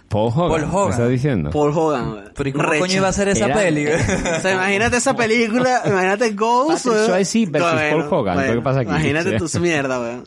[0.07, 0.49] Paul Hogan.
[0.49, 0.85] Paul Hogan.
[0.87, 1.49] ¿qué estás diciendo?
[1.49, 2.31] Paul Hogan.
[2.35, 3.85] Pero ¿y cómo Recha- coño iba a ser esa Era- peli?
[3.87, 6.85] O sea, imagínate esa película, imagínate Ghost.
[6.87, 7.05] Patrick.
[7.05, 8.89] Swayze versus Paul Hogan, ¿qué pasa aquí?
[8.91, 9.37] Imagínate Sí.
[9.37, 10.23] tú esa mierda, weón.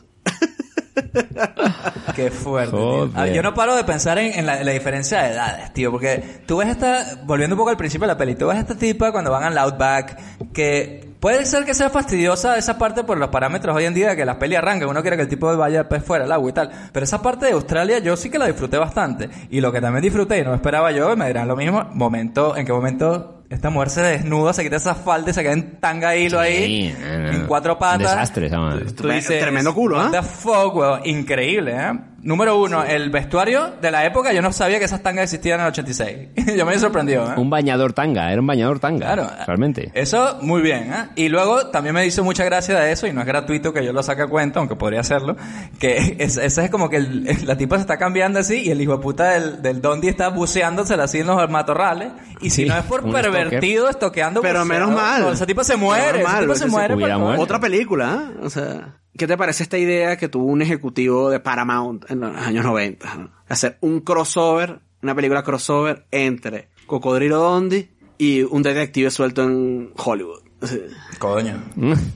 [2.15, 2.75] Qué fuerte.
[2.75, 3.11] Joder.
[3.15, 5.91] Ah, Yo no paro de pensar en, en la, en la diferencia de edades, tío,
[5.91, 8.75] porque tú ves esta, volviendo un poco al principio de la peli, tú ves esta
[8.75, 10.17] tipa cuando van al Outback,
[10.53, 14.25] que puede ser que sea fastidiosa esa parte por los parámetros hoy en día que
[14.25, 16.71] las pelis arrancan, uno quiere que el tipo vaya pues, fuera del agua y tal,
[16.91, 20.03] pero esa parte de Australia yo sí que la disfruté bastante, y lo que también
[20.03, 23.89] disfruté y no esperaba yo, me dirán lo mismo, momento, en qué momento esta mujer
[23.89, 27.17] se desnuda, se quita esa falda y se queda en tanga hilo ahí, Sí, no,
[27.19, 27.29] no.
[27.31, 27.97] en cuatro patas.
[27.99, 28.85] Un desastre, esa madre.
[28.91, 30.11] Tú dices, Tremendo culo, what ¿ah?
[30.11, 31.01] the fuck, weón.
[31.05, 31.91] Increíble, ¿eh?
[32.23, 35.65] Número uno, el vestuario de la época, yo no sabía que esas tangas existían en
[35.65, 36.27] el 86.
[36.55, 37.33] yo me sorprendió, ¿eh?
[37.37, 39.07] Un bañador tanga, era un bañador tanga.
[39.07, 39.27] Claro.
[39.47, 39.91] Realmente.
[39.95, 41.05] Eso, muy bien, ¿eh?
[41.15, 43.91] Y luego también me hizo mucha gracia de eso, y no es gratuito que yo
[43.91, 45.35] lo saque a cuenta, aunque podría hacerlo,
[45.79, 48.79] que es, ese es como que el- la tipa se está cambiando así, y el
[48.81, 52.09] hijo de puta del, del Dondi está buceándosela así en los matorrales,
[52.39, 53.11] y si Sí, no es por un
[53.49, 55.21] pervertido, estoqueando Pero menos mal.
[55.21, 56.95] no, ese tipo se muere, Menos ese mal, tipo se se muere.
[56.95, 57.39] hubiera por.
[57.39, 58.39] Otra película, ¿eh?
[58.43, 62.35] O sea, ¿qué te parece esta idea que tuvo un ejecutivo de Paramount en los
[62.35, 63.15] años 90?
[63.15, 63.31] ¿no?
[63.49, 70.41] Hacer un crossover, una película crossover entre Cocodrilo Dondi y un detective suelto en Hollywood.
[70.61, 70.77] O sea,
[71.17, 71.59] Coño.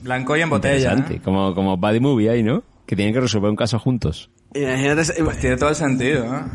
[0.02, 0.92] Blanco y en botella.
[1.10, 1.20] ¿eh?
[1.24, 2.62] Como, como Buddy Movie ahí, ¿no?
[2.86, 4.30] Que tienen que resolver un caso juntos.
[4.54, 6.48] Imagínate, Pues tiene todo el sentido, ¿no?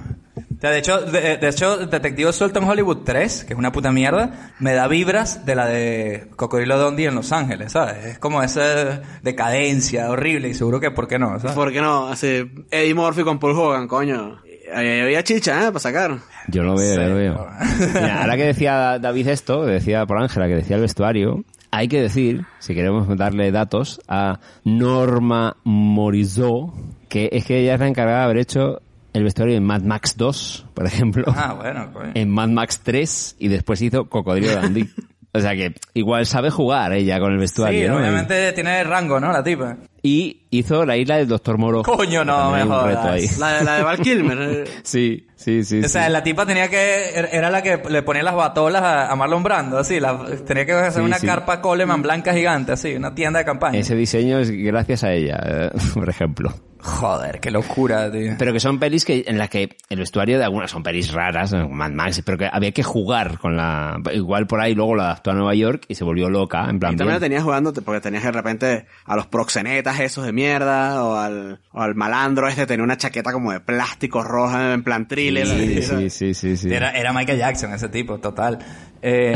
[0.62, 3.72] O sea, de hecho, de, de hecho, Detective Suelto en Hollywood 3, que es una
[3.72, 8.06] puta mierda, me da vibras de la de Cocodrilo Dondi en Los Ángeles, ¿sabes?
[8.06, 11.40] Es como esa decadencia horrible y seguro que, ¿por qué no?
[11.40, 11.56] ¿sabes?
[11.56, 12.10] ¿por qué no?
[12.10, 14.38] Así, Eddie Murphy con Paul Hogan, coño.
[14.72, 15.68] Había chicha, ¿eh?
[15.70, 16.20] Para sacar.
[16.48, 17.48] Yo lo veo, Sí, yo lo veo.
[17.96, 21.88] Mira, ahora que decía David esto, que decía por Ángela, que decía el vestuario, hay
[21.88, 26.72] que decir, si queremos darle datos, a Norma Morizot,
[27.10, 28.84] que es que ella es la encargada de haber hecho
[29.14, 32.12] el vestuario en Mad Max 2, por ejemplo, Ah, bueno, coño.
[32.16, 34.90] en Mad Max 3 y después hizo Cocodrilo Dandy.
[35.34, 37.96] O sea que igual sabe jugar ella con el vestuario, Sí, ¿no?
[38.00, 39.32] obviamente tiene rango, ¿no?
[39.32, 39.78] La tipa.
[40.04, 41.84] Y hizo la isla del Doctor Moro.
[41.84, 43.40] Coño, no, me jodas.
[43.40, 44.68] La, de- la de Val Kilmer.
[44.84, 45.80] Sí, sí, sí.
[45.80, 46.12] O sea, sí.
[46.12, 47.14] la tipa tenía que...
[47.16, 50.02] er- Era la que le ponía las batolas a, a Marlon Brando, así.
[50.02, 51.26] La, tenía que hacer Sí, una sí.
[51.28, 52.94] carpa Coleman blanca gigante, así.
[52.96, 53.80] Una tienda de campaña.
[53.80, 56.54] Ese diseño es gracias a ella, eh, por ejemplo.
[56.82, 58.34] Joder, qué locura, tío.
[58.38, 61.54] Pero que son pelis que en las que el vestuario de algunas son pelis raras,
[61.54, 64.00] Mad Max, pero que había que jugar con la...
[64.14, 66.94] Igual por ahí luego la adaptó a Nueva York y se volvió loca, en plan...
[66.94, 71.04] Y también la tenías jugando porque tenías de repente a los proxenetas esos de mierda
[71.04, 75.08] o al, o al malandro este tenía una chaqueta como de plástico roja en plan
[75.08, 75.48] thriller.
[75.48, 76.74] Sí, sí, sí, sí, sí.
[76.74, 78.58] Era, era Michael Jackson, ese tipo, total.
[79.02, 79.36] Eh,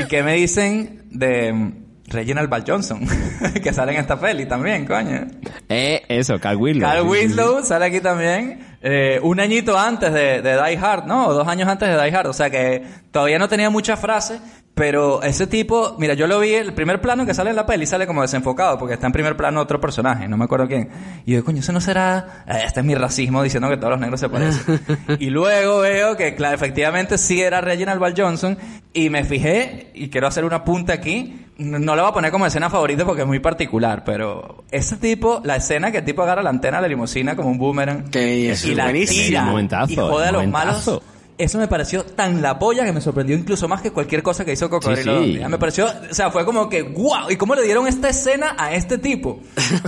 [0.00, 3.00] ¿Y qué me dicen de Reginald Val Johnson?
[3.62, 5.26] que sale en esta peli también, coño.
[5.68, 6.90] Eh, eso, Carl Winslow.
[7.02, 7.08] Sí.
[7.08, 8.60] Winslow sale aquí también.
[8.82, 11.28] eh, un añito antes de, de Die Hard, ¿no?
[11.28, 12.28] O dos años antes de Die Hard.
[12.28, 14.40] O sea que todavía no tenía muchas frases.
[14.74, 17.84] Pero ese tipo, mira, yo lo vi, el primer plano que sale en la peli
[17.84, 20.88] sale como desenfocado, porque está en primer plano otro personaje, no me acuerdo quién.
[21.26, 23.98] Y yo, coño, eso no será, eh, este es mi racismo diciendo que todos los
[23.98, 24.80] negros se parecen.
[25.18, 28.56] y luego veo que, claro, efectivamente sí era Reginald Val Johnson,
[28.92, 32.46] y me fijé, y quiero hacer una punta aquí, no la voy a poner como
[32.46, 36.42] escena favorita porque es muy particular, pero ese tipo, la escena que el tipo agarra
[36.42, 39.26] la antena de la limusina como un boomerang, Que es y la buenísimo.
[39.26, 41.00] tira, momentazo, y jode a los malos.
[41.38, 44.52] Eso me pareció tan la polla que me sorprendió incluso más que cualquier cosa que
[44.52, 45.18] hizo Cocodrilo.
[45.20, 45.32] Sí, sí.
[45.34, 45.48] Dundee.
[45.48, 48.74] Me pareció, o sea, fue como que, wow, ¿y cómo le dieron esta escena a
[48.74, 49.40] este tipo?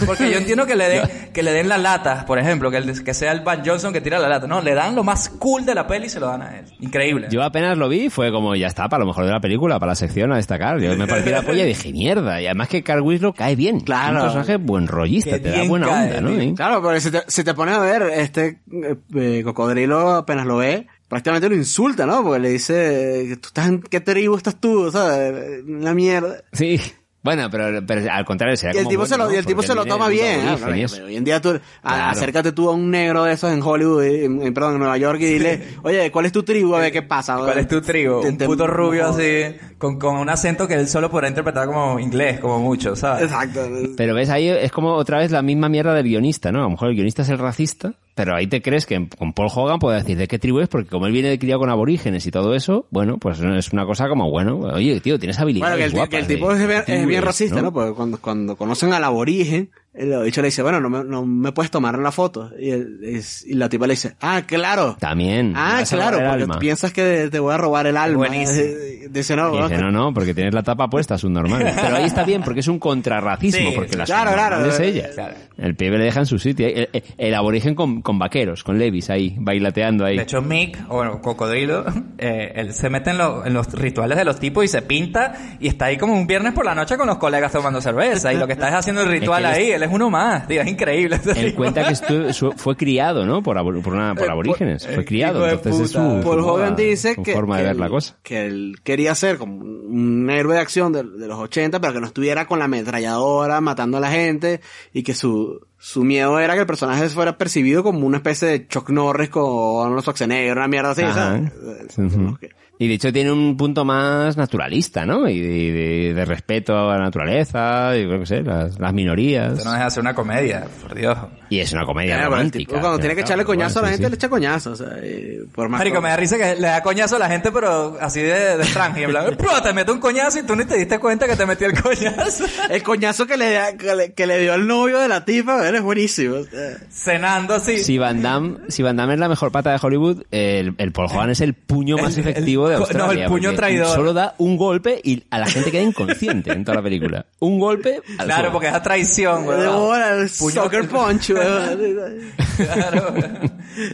[0.07, 3.03] Porque yo entiendo que le den, que le den la lata, por ejemplo, que, el-
[3.03, 4.47] que sea el Van Johnson que tira la lata.
[4.47, 6.67] No, le dan lo más cool de la peli y se lo dan a él.
[6.79, 7.27] Increíble.
[7.31, 9.91] Yo apenas lo vi, fue como, ya está, para lo mejor de la película, para
[9.93, 10.79] la sección a destacar.
[10.81, 12.41] Yo me pareció la polla y dije, mierda.
[12.41, 13.81] Y además que Carl Winslow cae bien.
[13.81, 14.19] Claro.
[14.19, 16.41] Es un personaje buen rollista, te da buena cae, onda, ¿no?
[16.41, 16.53] ¿Eh?
[16.55, 20.59] Claro, pero si te, si te pones a ver, este eh, eh, cocodrilo apenas lo
[20.59, 22.23] ve, prácticamente lo insulta, ¿no?
[22.23, 24.91] Porque le dice, ¿tú estás en qué tribu estás tú?
[24.91, 25.63] ¿Sabes?
[25.69, 26.43] Una mierda.
[26.53, 26.81] Sí.
[27.23, 29.43] Bueno, pero, pero al contrario, será Y el como tipo se bueno, lo, y el
[29.45, 29.49] ¿no?
[29.49, 30.43] tipo se lo toma bien.
[30.47, 30.57] ¿no?
[30.57, 31.05] Pero.
[31.05, 32.11] Hoy en día tú, a- Claro.
[32.13, 35.21] acércate tú a un negro de esos en Hollywood, en, en- perdón, en Nueva York
[35.21, 36.75] y dile, oye, ¿cuál es tu tribu?
[36.75, 37.37] A ver qué pasa.
[37.37, 38.21] ¿Cuál es tu tribu?
[38.27, 42.01] Un puto rubio no, así, con, con un acento que él solo podrá interpretar como
[42.01, 43.25] inglés, como mucho, ¿sabes?
[43.25, 43.69] Exacto.
[43.99, 46.61] Pero ves, ahí es como otra vez la misma mierda del guionista, ¿no?
[46.61, 47.93] A lo mejor el guionista es el racista,
[48.23, 50.91] pero ahí te crees que con Paul Hogan puede decir de qué tribu es, porque
[50.91, 54.09] como él viene de criado con aborígenes y todo eso, bueno, pues es una cosa
[54.09, 56.53] como, bueno, oye, tío, tienes Bueno, habilidades que el, ti- guapas que el de- tipo
[56.53, 57.73] es bien, es bien racista, ¿no?
[57.73, 61.53] Porque cuando, cuando conocen al aborigen, el dicho le dice, bueno, no me, no me
[61.53, 62.51] puedes tomar la foto.
[62.59, 64.97] Y, es- y la tipa le dice, ah, claro.
[65.01, 65.53] También.
[65.57, 66.59] Ah, claro, el porque alma.
[66.59, 68.19] piensas que te voy a robar el alma.
[68.19, 68.69] Buenísimo.
[69.11, 71.73] Dice, no, Y dice, no, no, porque tienes la tapa puesta, es un normal.
[71.83, 75.09] Pero ahí está bien, porque es un contrarracismo, Sí, porque la claro, claro, es ella.
[75.13, 75.35] claro.
[75.59, 76.69] El pibe le deja en su sitio.
[76.69, 80.17] El, el- el aborigen con, con vaqueros, con levis ahí, bailateando ahí.
[80.17, 81.85] De hecho, Mick, o bueno, Cocodrilo,
[82.19, 85.57] eh, él se mete en, lo- en los rituales de los tipos y se pinta
[85.59, 88.37] y está ahí como un viernes por la noche con los colegas tomando cerveza y
[88.37, 90.47] lo que está es haciendo el ritual Es que él ahí, él es uno más,
[90.47, 91.19] tío, es increíble.
[91.37, 93.43] Él cuenta que su- fue criado, ¿no?
[93.43, 94.87] Por, abor- por, una- por Eh, aborígenes.
[94.87, 95.47] Fue criado.
[95.49, 98.17] Entonces es su, Paul Hogan dice su que, forma de que ver la él- cosa.
[98.23, 102.01] que él quería ser como un héroe de acción de, de los 80, pero que
[102.01, 104.61] no estuviera con la ametralladora matando a la gente
[104.93, 108.67] y que su, su miedo era que el personaje fuera percibido como una especie de
[108.69, 111.15] Chuck Norris con los Schwarzenegger, una mierda así, Ajá.
[111.15, 111.53] ¿sabes?
[111.95, 112.37] Sí, ujú.
[112.83, 115.29] Y de hecho tiene un punto más naturalista, ¿no?
[115.29, 119.53] Y de, de- de respeto a la naturaleza, y creo que sé, las, las minorías.
[119.59, 121.17] Esto no deja de ser una comedia, por Dios.
[121.51, 122.59] Y es una comedia Claro, el romántica.
[122.71, 124.11] tipo cuando tiene que echarle coñazo a la sí, gente, sí.
[124.13, 126.69] le echa coñazo, o sea, y por más Marico, co- me da risa que le
[126.69, 129.09] da coñazo a la gente, pero así de, de extranjero.
[129.09, 131.45] En plan, "Pua, te mete un coñazo y tú ni te diste cuenta que te
[131.45, 132.45] metió el coñazo.
[132.71, 135.69] El coñazo que le, da- que le, que le dio al novio de la tipa,
[135.69, 136.37] es buenísimo.
[136.37, 136.79] o sea.
[136.91, 137.79] Cenando así.
[137.79, 141.09] Si Van Damme, si Van Damme es la mejor pata de Hollywood, el, el Paul
[141.13, 143.95] Hogan es el puño más El- el- efectivo de no, el puño traidor.
[143.95, 147.27] Solo da un golpe y a la gente queda inconsciente en toda la película.
[147.41, 148.53] Un golpe al Claro, suelo.
[148.53, 149.61] porque es a traición, güey.
[149.61, 152.33] El Puño- soccer punch, weón.
[152.57, 153.15] Claro.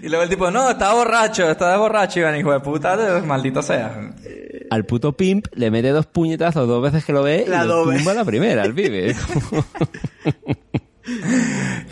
[0.02, 3.62] Y luego el tipo, no, estaba borracho, estaba borracho, Iván, hijo de puta, de- maldito
[3.62, 4.12] sea.
[4.70, 7.84] Al puto pimp le mete dos puñetazos dos veces que lo ve La y lo
[7.84, 9.14] tumba la primera, al pibe.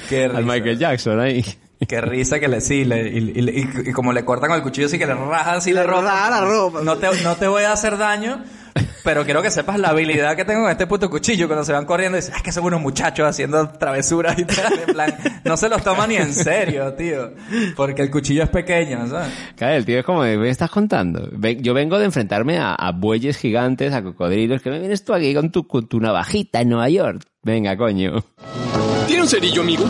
[0.08, 0.44] Qué al.
[0.44, 1.44] Michael Jackson ahí.
[1.88, 3.50] Qué risa que le sí, le- y, y-
[3.84, 5.82] y- y como le cortan con el cuchillo así que le raja así Le la
[5.86, 6.30] ropa.
[6.30, 6.80] la ropa.
[6.82, 8.42] No te, no te voy a hacer daño,
[9.04, 11.84] Pero quiero que sepas la habilidad que tengo con este puto cuchillo cuando se van
[11.84, 14.72] corriendo y dicen, "Ah, es que son unos muchachos haciendo travesuras y tal.
[14.88, 15.14] En plan,
[15.44, 17.32] no se los toma ni en serio, tío.
[17.76, 19.28] Porque el cuchillo es pequeño, ¿sabes?
[19.56, 21.28] Claro, el tío es como, ¿me estás contando?
[21.32, 25.12] Ven- Yo vengo de enfrentarme a, a bueyes gigantes, a cocodrilos, que me vienes tú
[25.12, 27.20] aquí con tu, con tu navajita en Nueva York.
[27.42, 28.24] Venga, coño.
[29.06, 29.84] ¿Tiene un cerillo, amigo?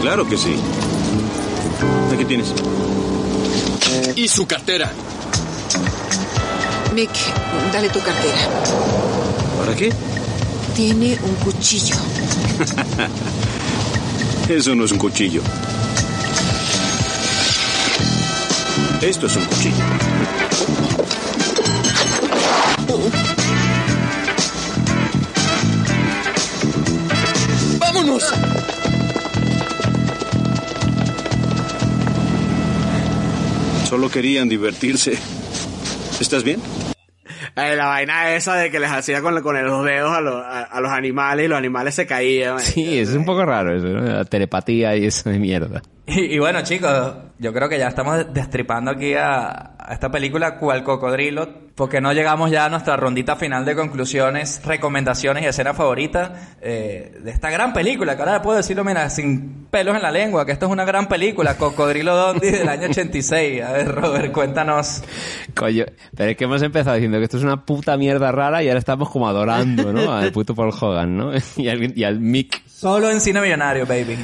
[0.00, 0.56] Claro que sí.
[2.12, 2.52] Aquí tienes.
[4.14, 4.92] ¿Y su cartera?
[6.94, 7.10] Mick,
[7.72, 8.38] dale tu cartera.
[9.58, 9.92] ¿Para qué?
[10.74, 11.96] Tiene un cuchillo.
[14.48, 15.42] Eso no es un cuchillo.
[19.02, 19.84] Esto es un cuchillo.
[27.78, 28.22] ¡Vámonos!
[33.86, 35.12] Solo querían divertirse.
[36.20, 36.60] ¿Estás bien?
[37.56, 40.64] Eh, la vaina esa de que les hacía con, con los dedos a, los- a-
[40.64, 42.58] a los animales y los animales se caían.
[42.60, 44.00] Sí, es un poco raro eso, ¿no?
[44.00, 45.82] La telepatía y eso de mierda.
[46.06, 50.56] Y, y bueno, chicos, yo creo que ya estamos destripando aquí a, a esta película
[50.58, 55.76] cual cocodrilo, porque no llegamos ya a nuestra rondita final de conclusiones, recomendaciones y escenas
[55.76, 56.30] favoritas
[56.62, 60.46] eh, de esta gran película, que ahora puedo decirlo, mira, sin pelos en la lengua,
[60.46, 63.62] que esto es una gran película, Cocodrilo Dondi del año 86.
[63.62, 65.02] A ver, Robert, cuéntanos.
[65.54, 65.84] Coño,
[66.16, 68.78] pero es que hemos empezado diciendo que esto es una puta mierda rara y ahora
[68.78, 70.10] estamos como adorando, ¿no?
[70.16, 71.30] Al puto Paul Hogan, ¿no?
[71.56, 72.62] Y al, y al Mick.
[72.78, 74.18] Solo en cine millonario, baby.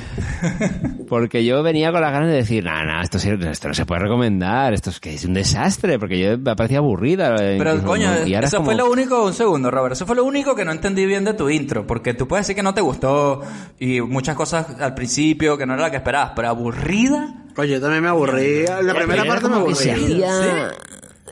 [1.09, 3.87] Porque yo venía con las ganas de decir, no, no, esto, sí- esto no se
[3.87, 7.35] puede recomendar, esto es que es un desastre, porque yo me parecía aburrida.
[7.37, 8.27] Pero incluso, coño, ¿no?
[8.27, 10.55] Y ahora es eso como- fue lo único, un segundo, Robert, eso fue lo único
[10.55, 13.41] que no entendí bien de tu intro, porque tú puedes decir que no te gustó
[13.79, 17.35] y muchas cosas al principio que no era la que esperabas, pero aburrida.
[17.57, 18.65] Oye, yo también me aburrí.
[18.67, 20.23] La Era- primera era parte me como que se aburrí.
[20.23, 20.71] hacía...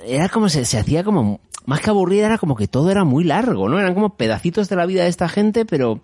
[0.07, 1.41] Era como se, se hacía como...
[1.67, 3.79] Más que aburrida era como que todo era muy largo, ¿no?
[3.79, 6.01] Eran como pedacitos de la vida de esta gente, pero...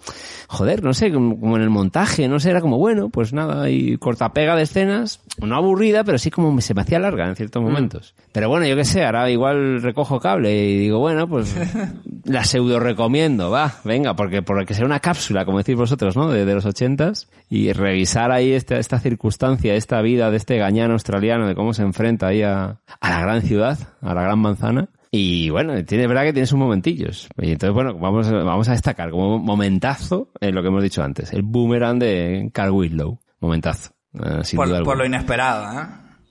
[0.48, 3.68] Joder, no sé, como, como en el montaje, no sé, era como, bueno, pues nada,
[3.68, 7.62] y cortapega de escenas, no aburrida, pero sí como se me hacía larga en ciertos
[7.62, 8.14] momentos.
[8.32, 11.54] Pero bueno, yo qué sé, ahora igual recojo cable y digo, bueno, pues
[12.24, 16.28] la pseudo recomiendo, va, venga, porque porque sea una cápsula, como decís vosotros, ¿no?
[16.28, 20.94] De, de los ochentas y revisar ahí esta, esta circunstancia, esta vida de este gañano
[20.94, 24.88] australiano, de cómo se enfrenta ahí a, a la gran ciudad, a la gran manzana.
[25.18, 27.28] Y bueno, tiene verdad que tiene sus momentillos.
[27.38, 31.32] Y entonces, bueno, vamos, vamos a destacar como momentazo en lo que hemos dicho antes,
[31.32, 33.18] el boomerang de Carl Whitlow.
[33.40, 33.92] Momentazo.
[34.14, 34.96] eh, sin Por, duda por alguna.
[34.96, 35.86] lo inesperado, ¿eh?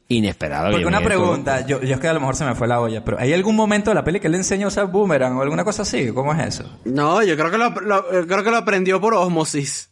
[0.07, 0.69] Inesperado.
[0.71, 2.79] Porque una esto- pregunta, yo, yo es que a lo mejor se me fue la
[2.79, 5.41] olla, pero ¿hay algún momento de la peli que le enseña a usar boomerang o
[5.41, 6.11] alguna cosa así?
[6.13, 6.79] ¿Cómo es eso?
[6.85, 9.89] No, yo creo que lo, lo- eh, creo que lo aprendió por osmosis.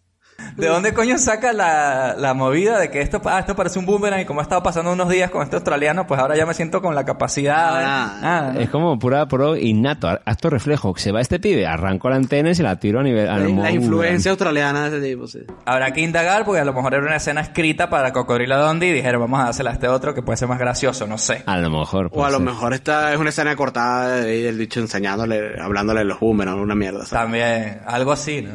[0.58, 4.22] ¿De dónde coño saca la, la movida de que esto, ah, esto parece un boomerang
[4.22, 6.82] y como he estado pasando unos días con este australiano, pues ahora ya me siento
[6.82, 10.94] con la capacidad de- Ah, Es como pura pro innato, acto reflejo.
[10.98, 13.28] Se va este pibe, arrancó la antena y se la tiró a nivel...
[13.30, 15.40] al La, modo influencia australiana de ese tipo, sí.
[15.66, 18.92] Habrá que indagar porque a lo mejor era una escena escrita para Cocodrilo Dondi y
[18.94, 21.44] dijeron vamos a dársela a este otro que puede ser más gracioso, no sé.
[21.46, 22.10] A lo mejor.
[22.14, 26.06] O a lo mejor esta es una escena cortada de- del dicho enseñándole, hablándole de
[26.06, 27.06] los boomerangs, una mierda.
[27.06, 27.10] ¿sabes?
[27.24, 28.52] También, algo así, ¿no?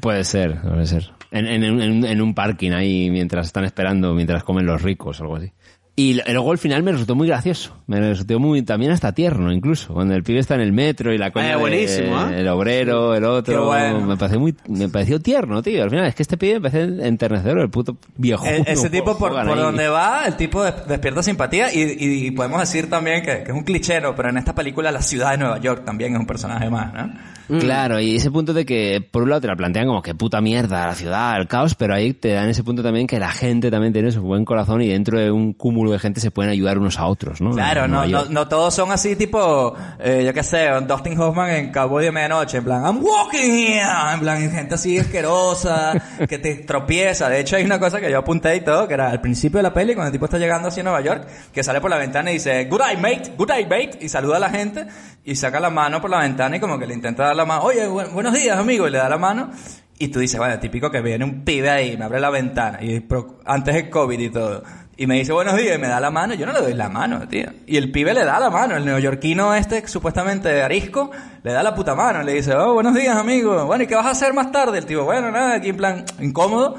[0.00, 1.10] Puede ser, puede ser.
[1.32, 5.18] En, en, en un- en un parking ahí mientras están esperando, mientras comen los ricos
[5.20, 5.50] o algo así.
[5.94, 7.76] Y luego al final me resultó muy gracioso.
[7.86, 9.92] Me resultó muy, también hasta tierno incluso.
[9.92, 12.40] Cuando el pibe está en el metro y la coña Eh, de- buenísimo, ¿eh?
[12.40, 13.66] el obrero, el otro.
[13.66, 14.00] Bueno.
[14.00, 15.82] Me pareció muy, me pareció tierno, tío.
[15.84, 18.46] Al final es que este pibe me parece enternecedor, el puto viejo.
[18.46, 22.30] E- ese tipo por, por donde va, el tipo des- despierta simpatía y, y- y
[22.30, 25.38] podemos decir también que, que es un clichero, pero en esta película la ciudad de
[25.38, 27.12] Nueva York también es un personaje más, ¿no?
[27.48, 30.40] Claro, y ese punto de que por un lado te la plantean como que puta
[30.40, 33.70] mierda, la ciudad, el caos, pero ahí te dan ese punto también que la gente
[33.70, 36.78] también tiene su buen corazón y dentro de un cúmulo de gente se pueden ayudar
[36.78, 37.50] unos a otros, ¿no?
[37.50, 41.72] Claro, no, no, no todos son así tipo, eh, yo qué sé, Dustin Hoffman en
[41.72, 43.82] Cowboy de Medianoche, en plan, I'm walking here,
[44.14, 45.92] en plan, gente así asquerosa,
[46.28, 47.28] que te tropieza.
[47.28, 49.64] De hecho, hay una cosa que yo apunté y todo, que era al principio de
[49.64, 51.98] la peli, cuando el tipo está llegando así a Nueva York, que sale por la
[51.98, 54.86] ventana y dice, good day, mate, good day, mate, y saluda a la gente,
[55.24, 57.62] y saca la mano por la ventana y como que le intenta dar la mano,
[57.62, 59.50] oye, bu- buenos días, amigo, y le da la mano,
[59.98, 63.04] y tú dices, bueno, típico que viene un pibe ahí, me abre la ventana, y
[63.44, 64.62] antes del COVID y todo,
[64.96, 66.88] y me dice buenos días y me da la mano, yo no le doy la
[66.88, 67.46] mano, tío.
[67.66, 71.10] Y el pibe le da la mano, el neoyorquino este, supuestamente arisco,
[71.42, 74.06] le da la puta mano, le dice, oh, buenos días, amigo, bueno, ¿y qué vas
[74.06, 74.78] a hacer más tarde?
[74.78, 76.76] El tipo, bueno, nada, aquí en plan incómodo,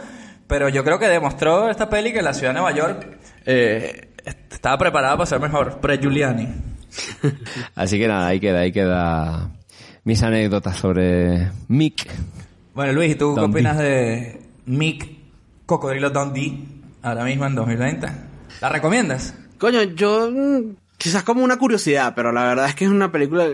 [0.48, 4.10] pero yo creo que demostró esta peli que la ciudad de Nueva York eh,
[4.52, 6.48] estaba preparada para ser mejor, pre-Giuliani.
[7.76, 9.50] Así que nada, ahí queda, ahí queda
[10.04, 12.08] mis anécdotas sobre Mick.
[12.74, 15.10] Bueno, Luis, ¿y tú qué opinas de Mick
[15.66, 16.66] Cocodrilo Dundee
[17.02, 18.08] ahora mismo en 2020?
[18.62, 19.36] ¿La recomiendas?
[19.58, 23.48] Coño, yo mm, quizás como una curiosidad, pero la verdad es que es una película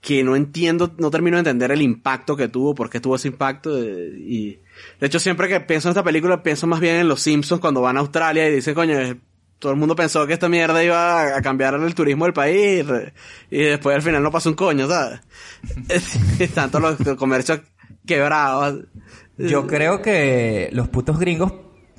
[0.00, 3.28] que no entiendo, no termino de entender el impacto que tuvo, por qué tuvo ese
[3.28, 3.76] impacto.
[3.82, 4.58] eh, y
[5.00, 7.80] de hecho, siempre que pienso en esta película, pienso más bien en los Simpsons cuando
[7.80, 8.96] van a Australia y dicen, coño,
[9.58, 12.84] todo el mundo pensó que esta mierda iba a- cambiar el turismo del país
[13.50, 15.20] y después al final no pasó un coño, ¿sabes?
[16.54, 17.60] Tanto los comercios
[18.06, 18.84] quebrados.
[19.36, 21.52] Yo creo que los putos gringos,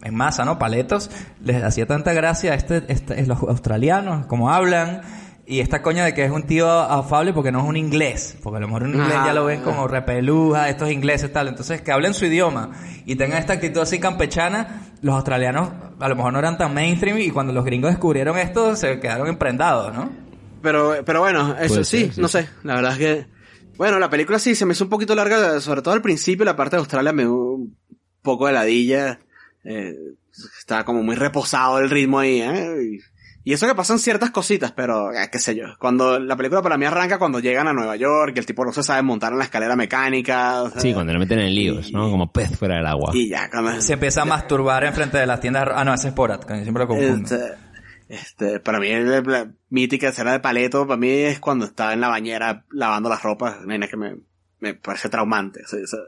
[0.04, 0.60] en masa, ¿no?
[0.60, 1.10] Paletos,
[1.44, 5.02] les hacía tanta gracia a este, este- los australianos, como hablan,
[5.50, 8.58] y esta coña de que es un tío afable porque no es un inglés, porque
[8.58, 11.92] a lo mejor un inglés ya lo ven como repeluja, estos ingleses tal, entonces que
[11.92, 12.70] hablen su idioma
[13.08, 17.18] y tengan esta actitud así campechana, los australianos a lo mejor no eran tan mainstream
[17.18, 20.12] y cuando los gringos descubrieron esto se quedaron emprendados, ¿no?
[20.62, 23.26] Pero, pero bueno, eso sí, no sé, la verdad es que...
[23.76, 26.56] Bueno, la película sí se me hizo un poquito larga, sobre todo al principio, la
[26.56, 27.76] parte de Australia me dio un
[28.22, 29.20] poco de ladilla.
[29.64, 29.96] Eh,
[30.60, 32.76] estaba como muy reposado el ritmo ahí, ¿eh?
[32.84, 33.00] Y,
[33.44, 35.66] y eso que pasan ciertas cositas, pero eh, qué sé yo.
[35.80, 38.72] Cuando la película para mí arranca cuando llegan a Nueva York, y el tipo no
[38.74, 40.64] se sabe montar en la escalera mecánica.
[40.64, 42.12] o sea, Sí, cuando le meten en líos, ¿no?
[42.12, 43.12] Como pez fuera del agua.
[43.14, 43.80] Y ya, cuando...
[43.82, 45.70] Se empieza a masturbar enfrente de las tiendas...
[45.74, 47.24] Ah, no, ese es Borat, que siempre lo confundo.
[47.24, 47.54] Este,
[48.10, 52.02] este, para mí la, la mítica escena de Paleto, para mí es cuando está en
[52.02, 54.18] la bañera lavando las ropas, nena que me,
[54.60, 55.62] me parece traumante.
[55.64, 56.00] o sea, o sea,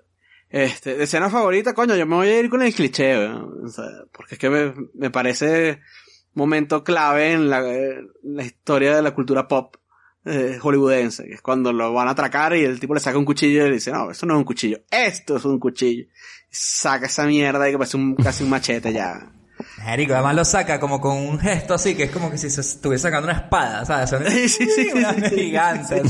[0.49, 3.47] este, de escena favorita, coño, yo me voy a ir con el cliché, ¿no?
[3.63, 5.79] o sea, porque es que me, me parece
[6.33, 9.75] momento clave en la, en la historia de la cultura pop
[10.25, 13.25] eh, hollywoodense, que es cuando lo van a atracar y el tipo le saca un
[13.25, 16.03] cuchillo y le dice, no, eso no es un cuchillo, esto es un cuchillo.
[16.03, 16.09] Y
[16.51, 21.01] saca esa mierda y que parece un, casi un machete ya.Érico, además lo saca como
[21.01, 24.09] con un gesto así, que es como que si se estuviese sacando una espada, ¿sabes?
[24.09, 25.35] Son Sí, sí, sí, una sí, sí.
[25.35, 26.01] gigante.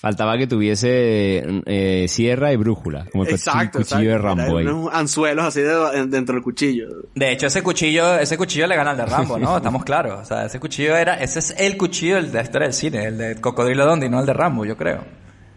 [0.00, 4.18] Faltaba que tuviese eh, sierra y brújula, como el Exacto, cuchillo de.
[4.18, 4.56] Rambo.
[4.58, 4.66] ahí.
[4.66, 6.88] Unos anzuelos así de- dentro del cuchillo.
[7.14, 9.56] De hecho, ese cuchillo, ese cuchillo le gana al de Rambo, ¿no?
[9.58, 10.20] Estamos claros.
[10.22, 13.18] O sea, ese cuchillo era, ese es el cuchillo de la historia del cine, el
[13.18, 15.04] de Cocodrilo Dondi, no el de Rambo, yo creo.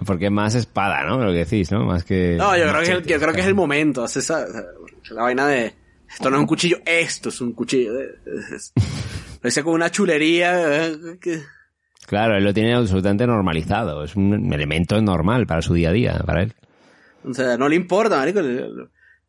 [0.05, 1.23] Porque es más espada, ¿no?
[1.23, 1.85] Lo que decís, ¿no?
[1.85, 2.35] Más que...
[2.37, 4.03] No, yo creo, que es el, yo creo que es el momento.
[4.03, 4.45] hace esa-
[5.11, 5.73] la vaina de
[6.13, 7.93] esto no es un cuchillo, esto es un cuchillo.
[7.97, 8.73] es-
[9.41, 10.87] Lo hice con una chulería.
[10.87, 11.41] eh, que-
[12.05, 14.03] Claro, él lo tiene absolutamente normalizado.
[14.03, 16.53] Es un elemento normal para su día a día, para él.
[17.25, 18.41] o sea, no le importa, marico.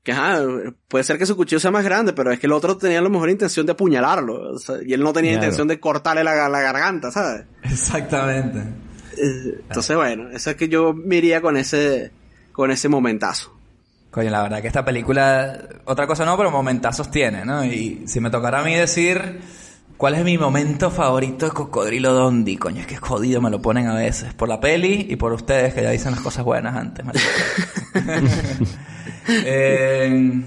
[0.03, 0.43] Que ajá,
[0.89, 3.03] puede ser que su cuchillo sea más grande, pero es que el otro tenía a
[3.03, 4.55] lo mejor intención de apuñalarlo.
[4.55, 5.45] o sea, y él no tenía Claro.
[5.45, 7.47] intención de cortarle la, la garganta, ¿sabes?
[7.62, 8.59] Exactamente.
[9.16, 12.11] Eh, Entonces, bueno, eso es que yo me iría con ese,
[12.53, 13.57] con ese momentazo.
[14.11, 17.64] Coño, la verdad que esta película, otra cosa no, pero momentazos tiene, ¿no?
[17.64, 19.41] Y si me tocara a mí decir
[19.97, 23.61] cuál es mi momento favorito de Cocodrilo Dondi, coño, es que es jodido, me lo
[23.62, 26.76] ponen a veces, por la peli y por ustedes que ya dicen las cosas buenas
[26.76, 27.05] antes.
[29.26, 30.42] Eh,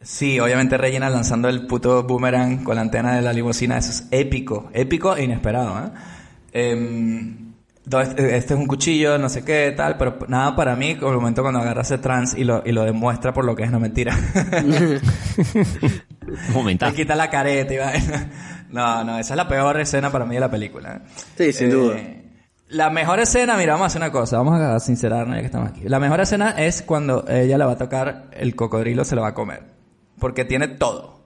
[0.00, 4.08] sí, obviamente Regina lanzando el puto boomerang con la antena de la limusina, eso es
[4.10, 5.92] épico, épico e inesperado,
[6.52, 7.34] ¿eh?
[7.84, 11.18] Do- este es un cuchillo, no sé qué, tal, pero nada para mí, como el
[11.18, 13.78] momento cuando agarra ese trans y lo, y lo demuestra por lo que es, no
[13.80, 14.14] mentira.
[16.52, 16.94] Momentazo.
[16.94, 18.30] Quita la careta y vaina.
[18.70, 21.00] No, no, esa es la peor escena para mí de la película.
[21.36, 21.96] Sí, sin Eh, duda.
[22.70, 25.70] La mejor escena, mira, vamos a hacer una cosa, vamos a sincerarnos ya que estamos
[25.70, 25.82] aquí.
[25.88, 29.28] La mejor escena es cuando ella le va a tocar el cocodrilo, se lo va
[29.28, 29.62] a comer.
[30.18, 31.16] Porque tiene todo.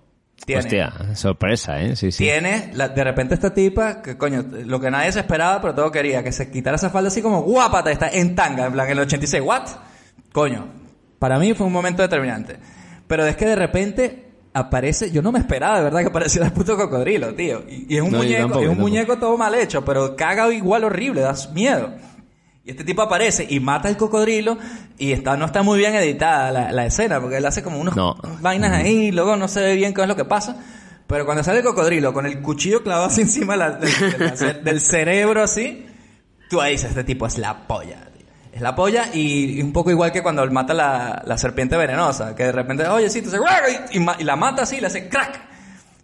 [0.47, 1.95] Tiene, Hostia, sorpresa, ¿eh?
[1.97, 2.19] Sí, sí.
[2.25, 5.91] tiene la- de repente esta tipa, que coño, lo que nadie se esperaba, pero todo
[5.93, 8.93] quería, que se quitara esa falda así como guapa, está en tanga, en plan, en
[8.93, 9.63] el 86, ¿what?
[10.33, 10.67] Coño,
[11.19, 12.57] para mí fue un momento determinante.
[13.07, 14.22] Pero es que de repente
[14.55, 17.63] aparece, yo no me esperaba de verdad que apareciera el puto cocodrilo, tío.
[17.69, 20.53] Y, y es un No, muñeco, tampoco, es un muñeco todo mal hecho, pero caga
[20.53, 21.93] igual horrible, da miedo.
[22.65, 24.57] Y este tipo aparece y mata al cocodrilo
[24.97, 27.97] y está, no está muy bien editada la, la escena porque él hace como unos
[27.97, 28.15] No.
[28.41, 30.57] vainas ahí y luego no se ve bien qué es lo que pasa.
[31.09, 34.53] Pero cuando sale el cocodrilo con el cuchillo clavado así encima la- de- de la-
[34.55, 35.87] del cerebro así,
[36.49, 38.09] tú ahí dices, este tipo es la polla.
[38.53, 42.45] Es la polla y, un poco igual que cuando mata la, la serpiente venenosa, que
[42.45, 43.41] de repente, oye, sí, entonces,
[43.93, 45.41] y, y y la mata así le hace crack.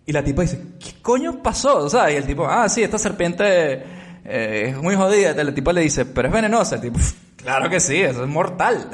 [0.06, 1.90] Y la tipa dice, ¿qué coño pasó?
[1.90, 2.14] ¿Sabes?
[2.14, 3.84] Y el tipo, ah, sí, esta serpiente
[4.24, 5.32] eh, es muy jodida.
[5.32, 6.76] El tipo le dice, pero es venenosa.
[6.76, 6.98] El tipo,
[7.36, 8.88] claro que sí, eso es mortal.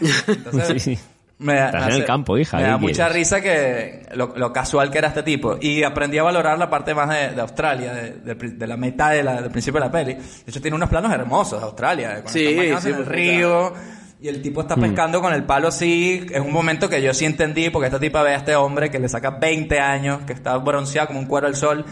[0.26, 0.98] Entonces, Sí, sí.
[1.38, 3.12] Me da, Estás en el campo, hija, Me ¿qué da mucha quieres?
[3.14, 5.58] risa que lo, lo casual que era este tipo.
[5.60, 9.10] Y aprendí a valorar la parte más de, de Australia, de, de de la mitad
[9.10, 10.14] de la- del principio de la peli.
[10.14, 12.08] De hecho, tiene unos planos hermosos de Australia.
[12.10, 13.72] de Cuando Sí, sí, en el río.
[14.24, 16.24] Y el tipo está pescando con el palo así.
[16.32, 18.98] Es un momento que yo sí entendí, porque esta tipa ve a este hombre que
[18.98, 21.84] le saca 20 años, que está bronceado como un cuero al sol.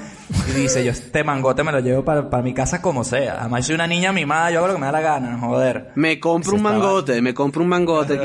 [0.48, 3.36] Y dice, yo este mangote me lo llevo para, para mi casa como sea.
[3.40, 5.90] Además, soy una niña mimada, yo hago lo que me da la gana, joder.
[5.94, 8.16] Me compro un estaba- mangote, me compro un mangote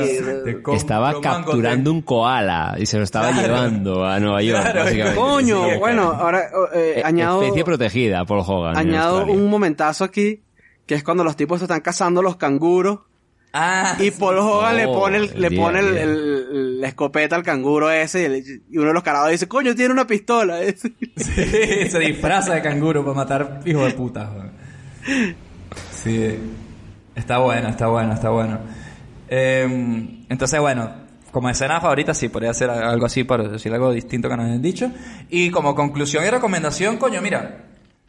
[0.54, 1.44] compro Estaba un mangote.
[1.44, 3.42] capturando un koala y se lo estaba Claro.
[3.46, 5.20] llevando a Nueva York, Claro, básicamente.
[5.20, 6.44] Coño, Sí, bueno, ahora
[6.74, 8.72] eh, Eh, añado, Especie protegida, Paul Hogan.
[8.72, 9.42] en añado Australia.
[9.42, 10.40] un momentazo aquí
[10.86, 13.00] que es cuando los tipos están cazando los canguros.
[13.52, 17.42] Ah, y Paul Hogan le Oh, pone, el, le bien, pone el- la escopeta al
[17.42, 20.60] canguro ese y, el- y uno de los carados dice, coño, tiene una pistola.
[21.16, 24.26] Sí, se disfraza de canguro para matar hijos de puta.
[24.26, 25.34] joder.
[25.92, 26.38] Sí,
[27.14, 28.58] está bueno, está bueno, está bueno.
[29.28, 30.90] Eh, entonces, bueno,
[31.32, 34.62] como escena favorita, sí, podría ser algo así, para decir algo distinto que nos han
[34.62, 34.90] dicho.
[35.28, 37.64] Y como conclusión y recomendación, coño, mira,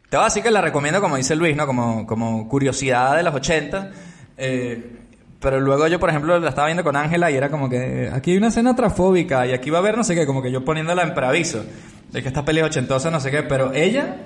[0.10, 1.66] te voy a decir que la recomiendo, como dice Luis, ¿no?
[1.66, 3.92] Como, como curiosidad de los 80.
[4.38, 4.96] eh,
[5.40, 8.32] pero luego yo, por ejemplo, la estaba viendo con Ángela y era como que aquí
[8.32, 10.66] hay una escena trafóbica y aquí va a haber no sé qué, como que yo
[10.66, 11.64] poniéndola en preaviso
[12.12, 14.18] de que esta peli es ochentosa, no sé qué, pero ella,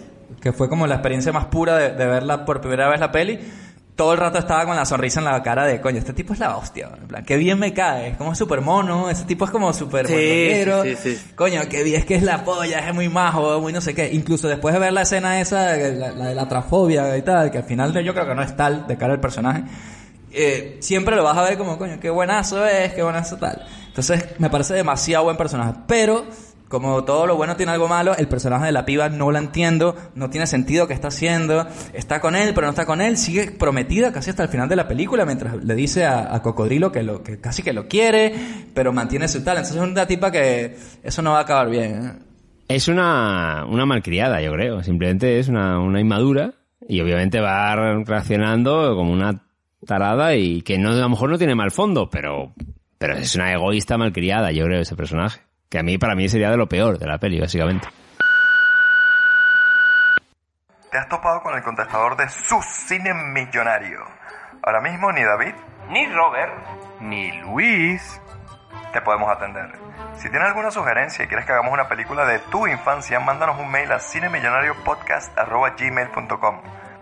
[0.41, 3.39] que fue como la experiencia más pura de, de verla por primera vez la peli,
[3.95, 6.39] todo el rato estaba con la sonrisa en la cara de, coño, este tipo es
[6.39, 9.51] la hostia, en plan, qué bien me cae, es como súper mono, ese tipo es
[9.51, 11.31] como súper sí, sí, sí.
[11.35, 14.11] coño, qué bien, es que es la polla, es muy majo, muy no sé qué,
[14.11, 17.59] incluso después de ver la escena esa, la, la de la trafobia y tal, que
[17.59, 19.63] al final yo creo que no es tal de cara al personaje,
[20.33, 23.65] eh, siempre lo vas a ver como, coño, qué buenazo es, qué buenazo tal.
[23.87, 25.73] Entonces, me parece demasiado buen personaje.
[25.87, 26.25] Pero,
[26.67, 29.95] como todo lo bueno tiene algo malo, el personaje de la piba no la entiendo,
[30.15, 33.51] no tiene sentido qué está haciendo, está con él, pero no está con él, sigue
[33.51, 37.21] prometida casi hasta el final de la película, mientras le dice a, Cocodrilo que lo,
[37.21, 38.33] que casi que lo quiere,
[38.73, 39.57] pero mantiene su tal.
[39.57, 42.05] Entonces es una tipa que eso no va a acabar bien.
[42.05, 42.11] ¿eh?
[42.67, 44.81] Es una, una malcriada, yo creo.
[44.81, 46.55] Simplemente es una, una inmadura
[46.87, 49.43] y obviamente va reaccionando como una
[49.85, 52.53] tarada y que no, a lo mejor no tiene mal fondo, pero,
[52.97, 55.41] pero es una egoísta malcriada, yo creo, ese personaje.
[55.69, 57.87] Que a mí, para mí, sería de lo peor de la peli, básicamente.
[60.91, 63.99] Te has topado con el contestador de su cine millonario.
[64.61, 65.53] Ahora mismo ni David,
[65.89, 66.53] ni Robert,
[67.01, 68.21] ni Luis
[68.93, 69.71] te podemos atender.
[70.15, 73.69] Si tienes alguna sugerencia y quieres que hagamos una película de tu infancia, mándanos un
[73.71, 76.82] mail a cinemillonariopodcast.gmail.com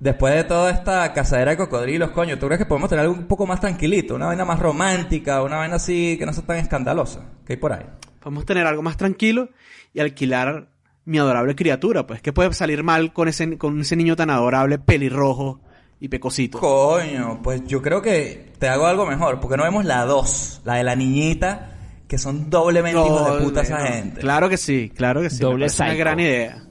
[0.00, 3.28] después de toda esta cazadera de cocodrilos, coño, ¿tú crees que podemos tener algo un
[3.28, 4.16] poco más tranquilito?
[4.16, 7.20] Una vaina más romántica, una vaina así que no sea tan escandalosa.
[7.46, 7.86] ¿Qué hay por ahí?
[8.18, 9.50] Podemos tener algo más tranquilo
[9.92, 10.68] y alquilar
[11.04, 12.22] mi adorable criatura, pues.
[12.22, 15.60] ¿Qué puede salir mal con ese, con ese niño tan adorable, pelirrojo
[16.00, 16.58] y pecosito?
[16.58, 20.74] Coño, pues yo creo que te hago algo mejor, porque no vemos la 2, la
[20.74, 21.72] de la niñita,
[22.06, 23.84] que son doblemente hijos de puta esa no.
[23.86, 24.20] gente.
[24.20, 25.38] Claro que sí, claro que sí.
[25.38, 26.62] Doble parece una gran idea.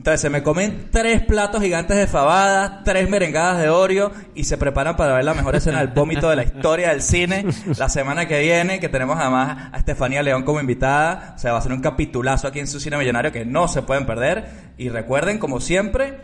[0.00, 4.56] Entonces se me comen tres platos gigantes de fabada, tres merengadas de Oreo y se
[4.56, 7.44] preparan para ver la mejor escena del vómito de la historia del cine
[7.76, 11.34] la semana que viene, que tenemos además a Estefanía León como invitada.
[11.36, 13.82] O sea, va a ser un capitulazo aquí en su cine millonario que no se
[13.82, 14.48] pueden perder.
[14.78, 16.16] Y recuerden, como siempre,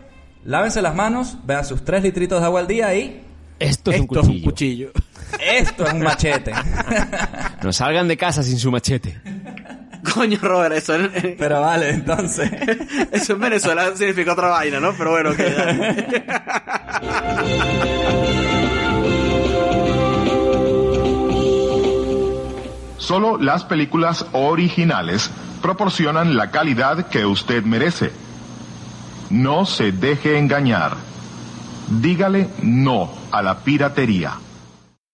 [0.43, 3.21] lávense las manos, vean sus tres litritos de agua al día y...
[3.59, 4.91] Esto es un es cuchillo.
[5.39, 6.51] Esto es un machete.
[7.61, 9.21] No salgan de casa sin su machete.
[10.13, 12.51] Coño, Robert, eso en, Pero vale, entonces.
[13.11, 14.93] eso en Venezuela significa otra vaina, ¿no?
[14.93, 16.23] Pero bueno, que
[22.97, 25.31] Solo las películas originales
[25.61, 28.11] proporcionan la calidad que usted merece.
[29.29, 30.97] No se deje engañar.
[31.89, 34.33] Dígale no a la piratería.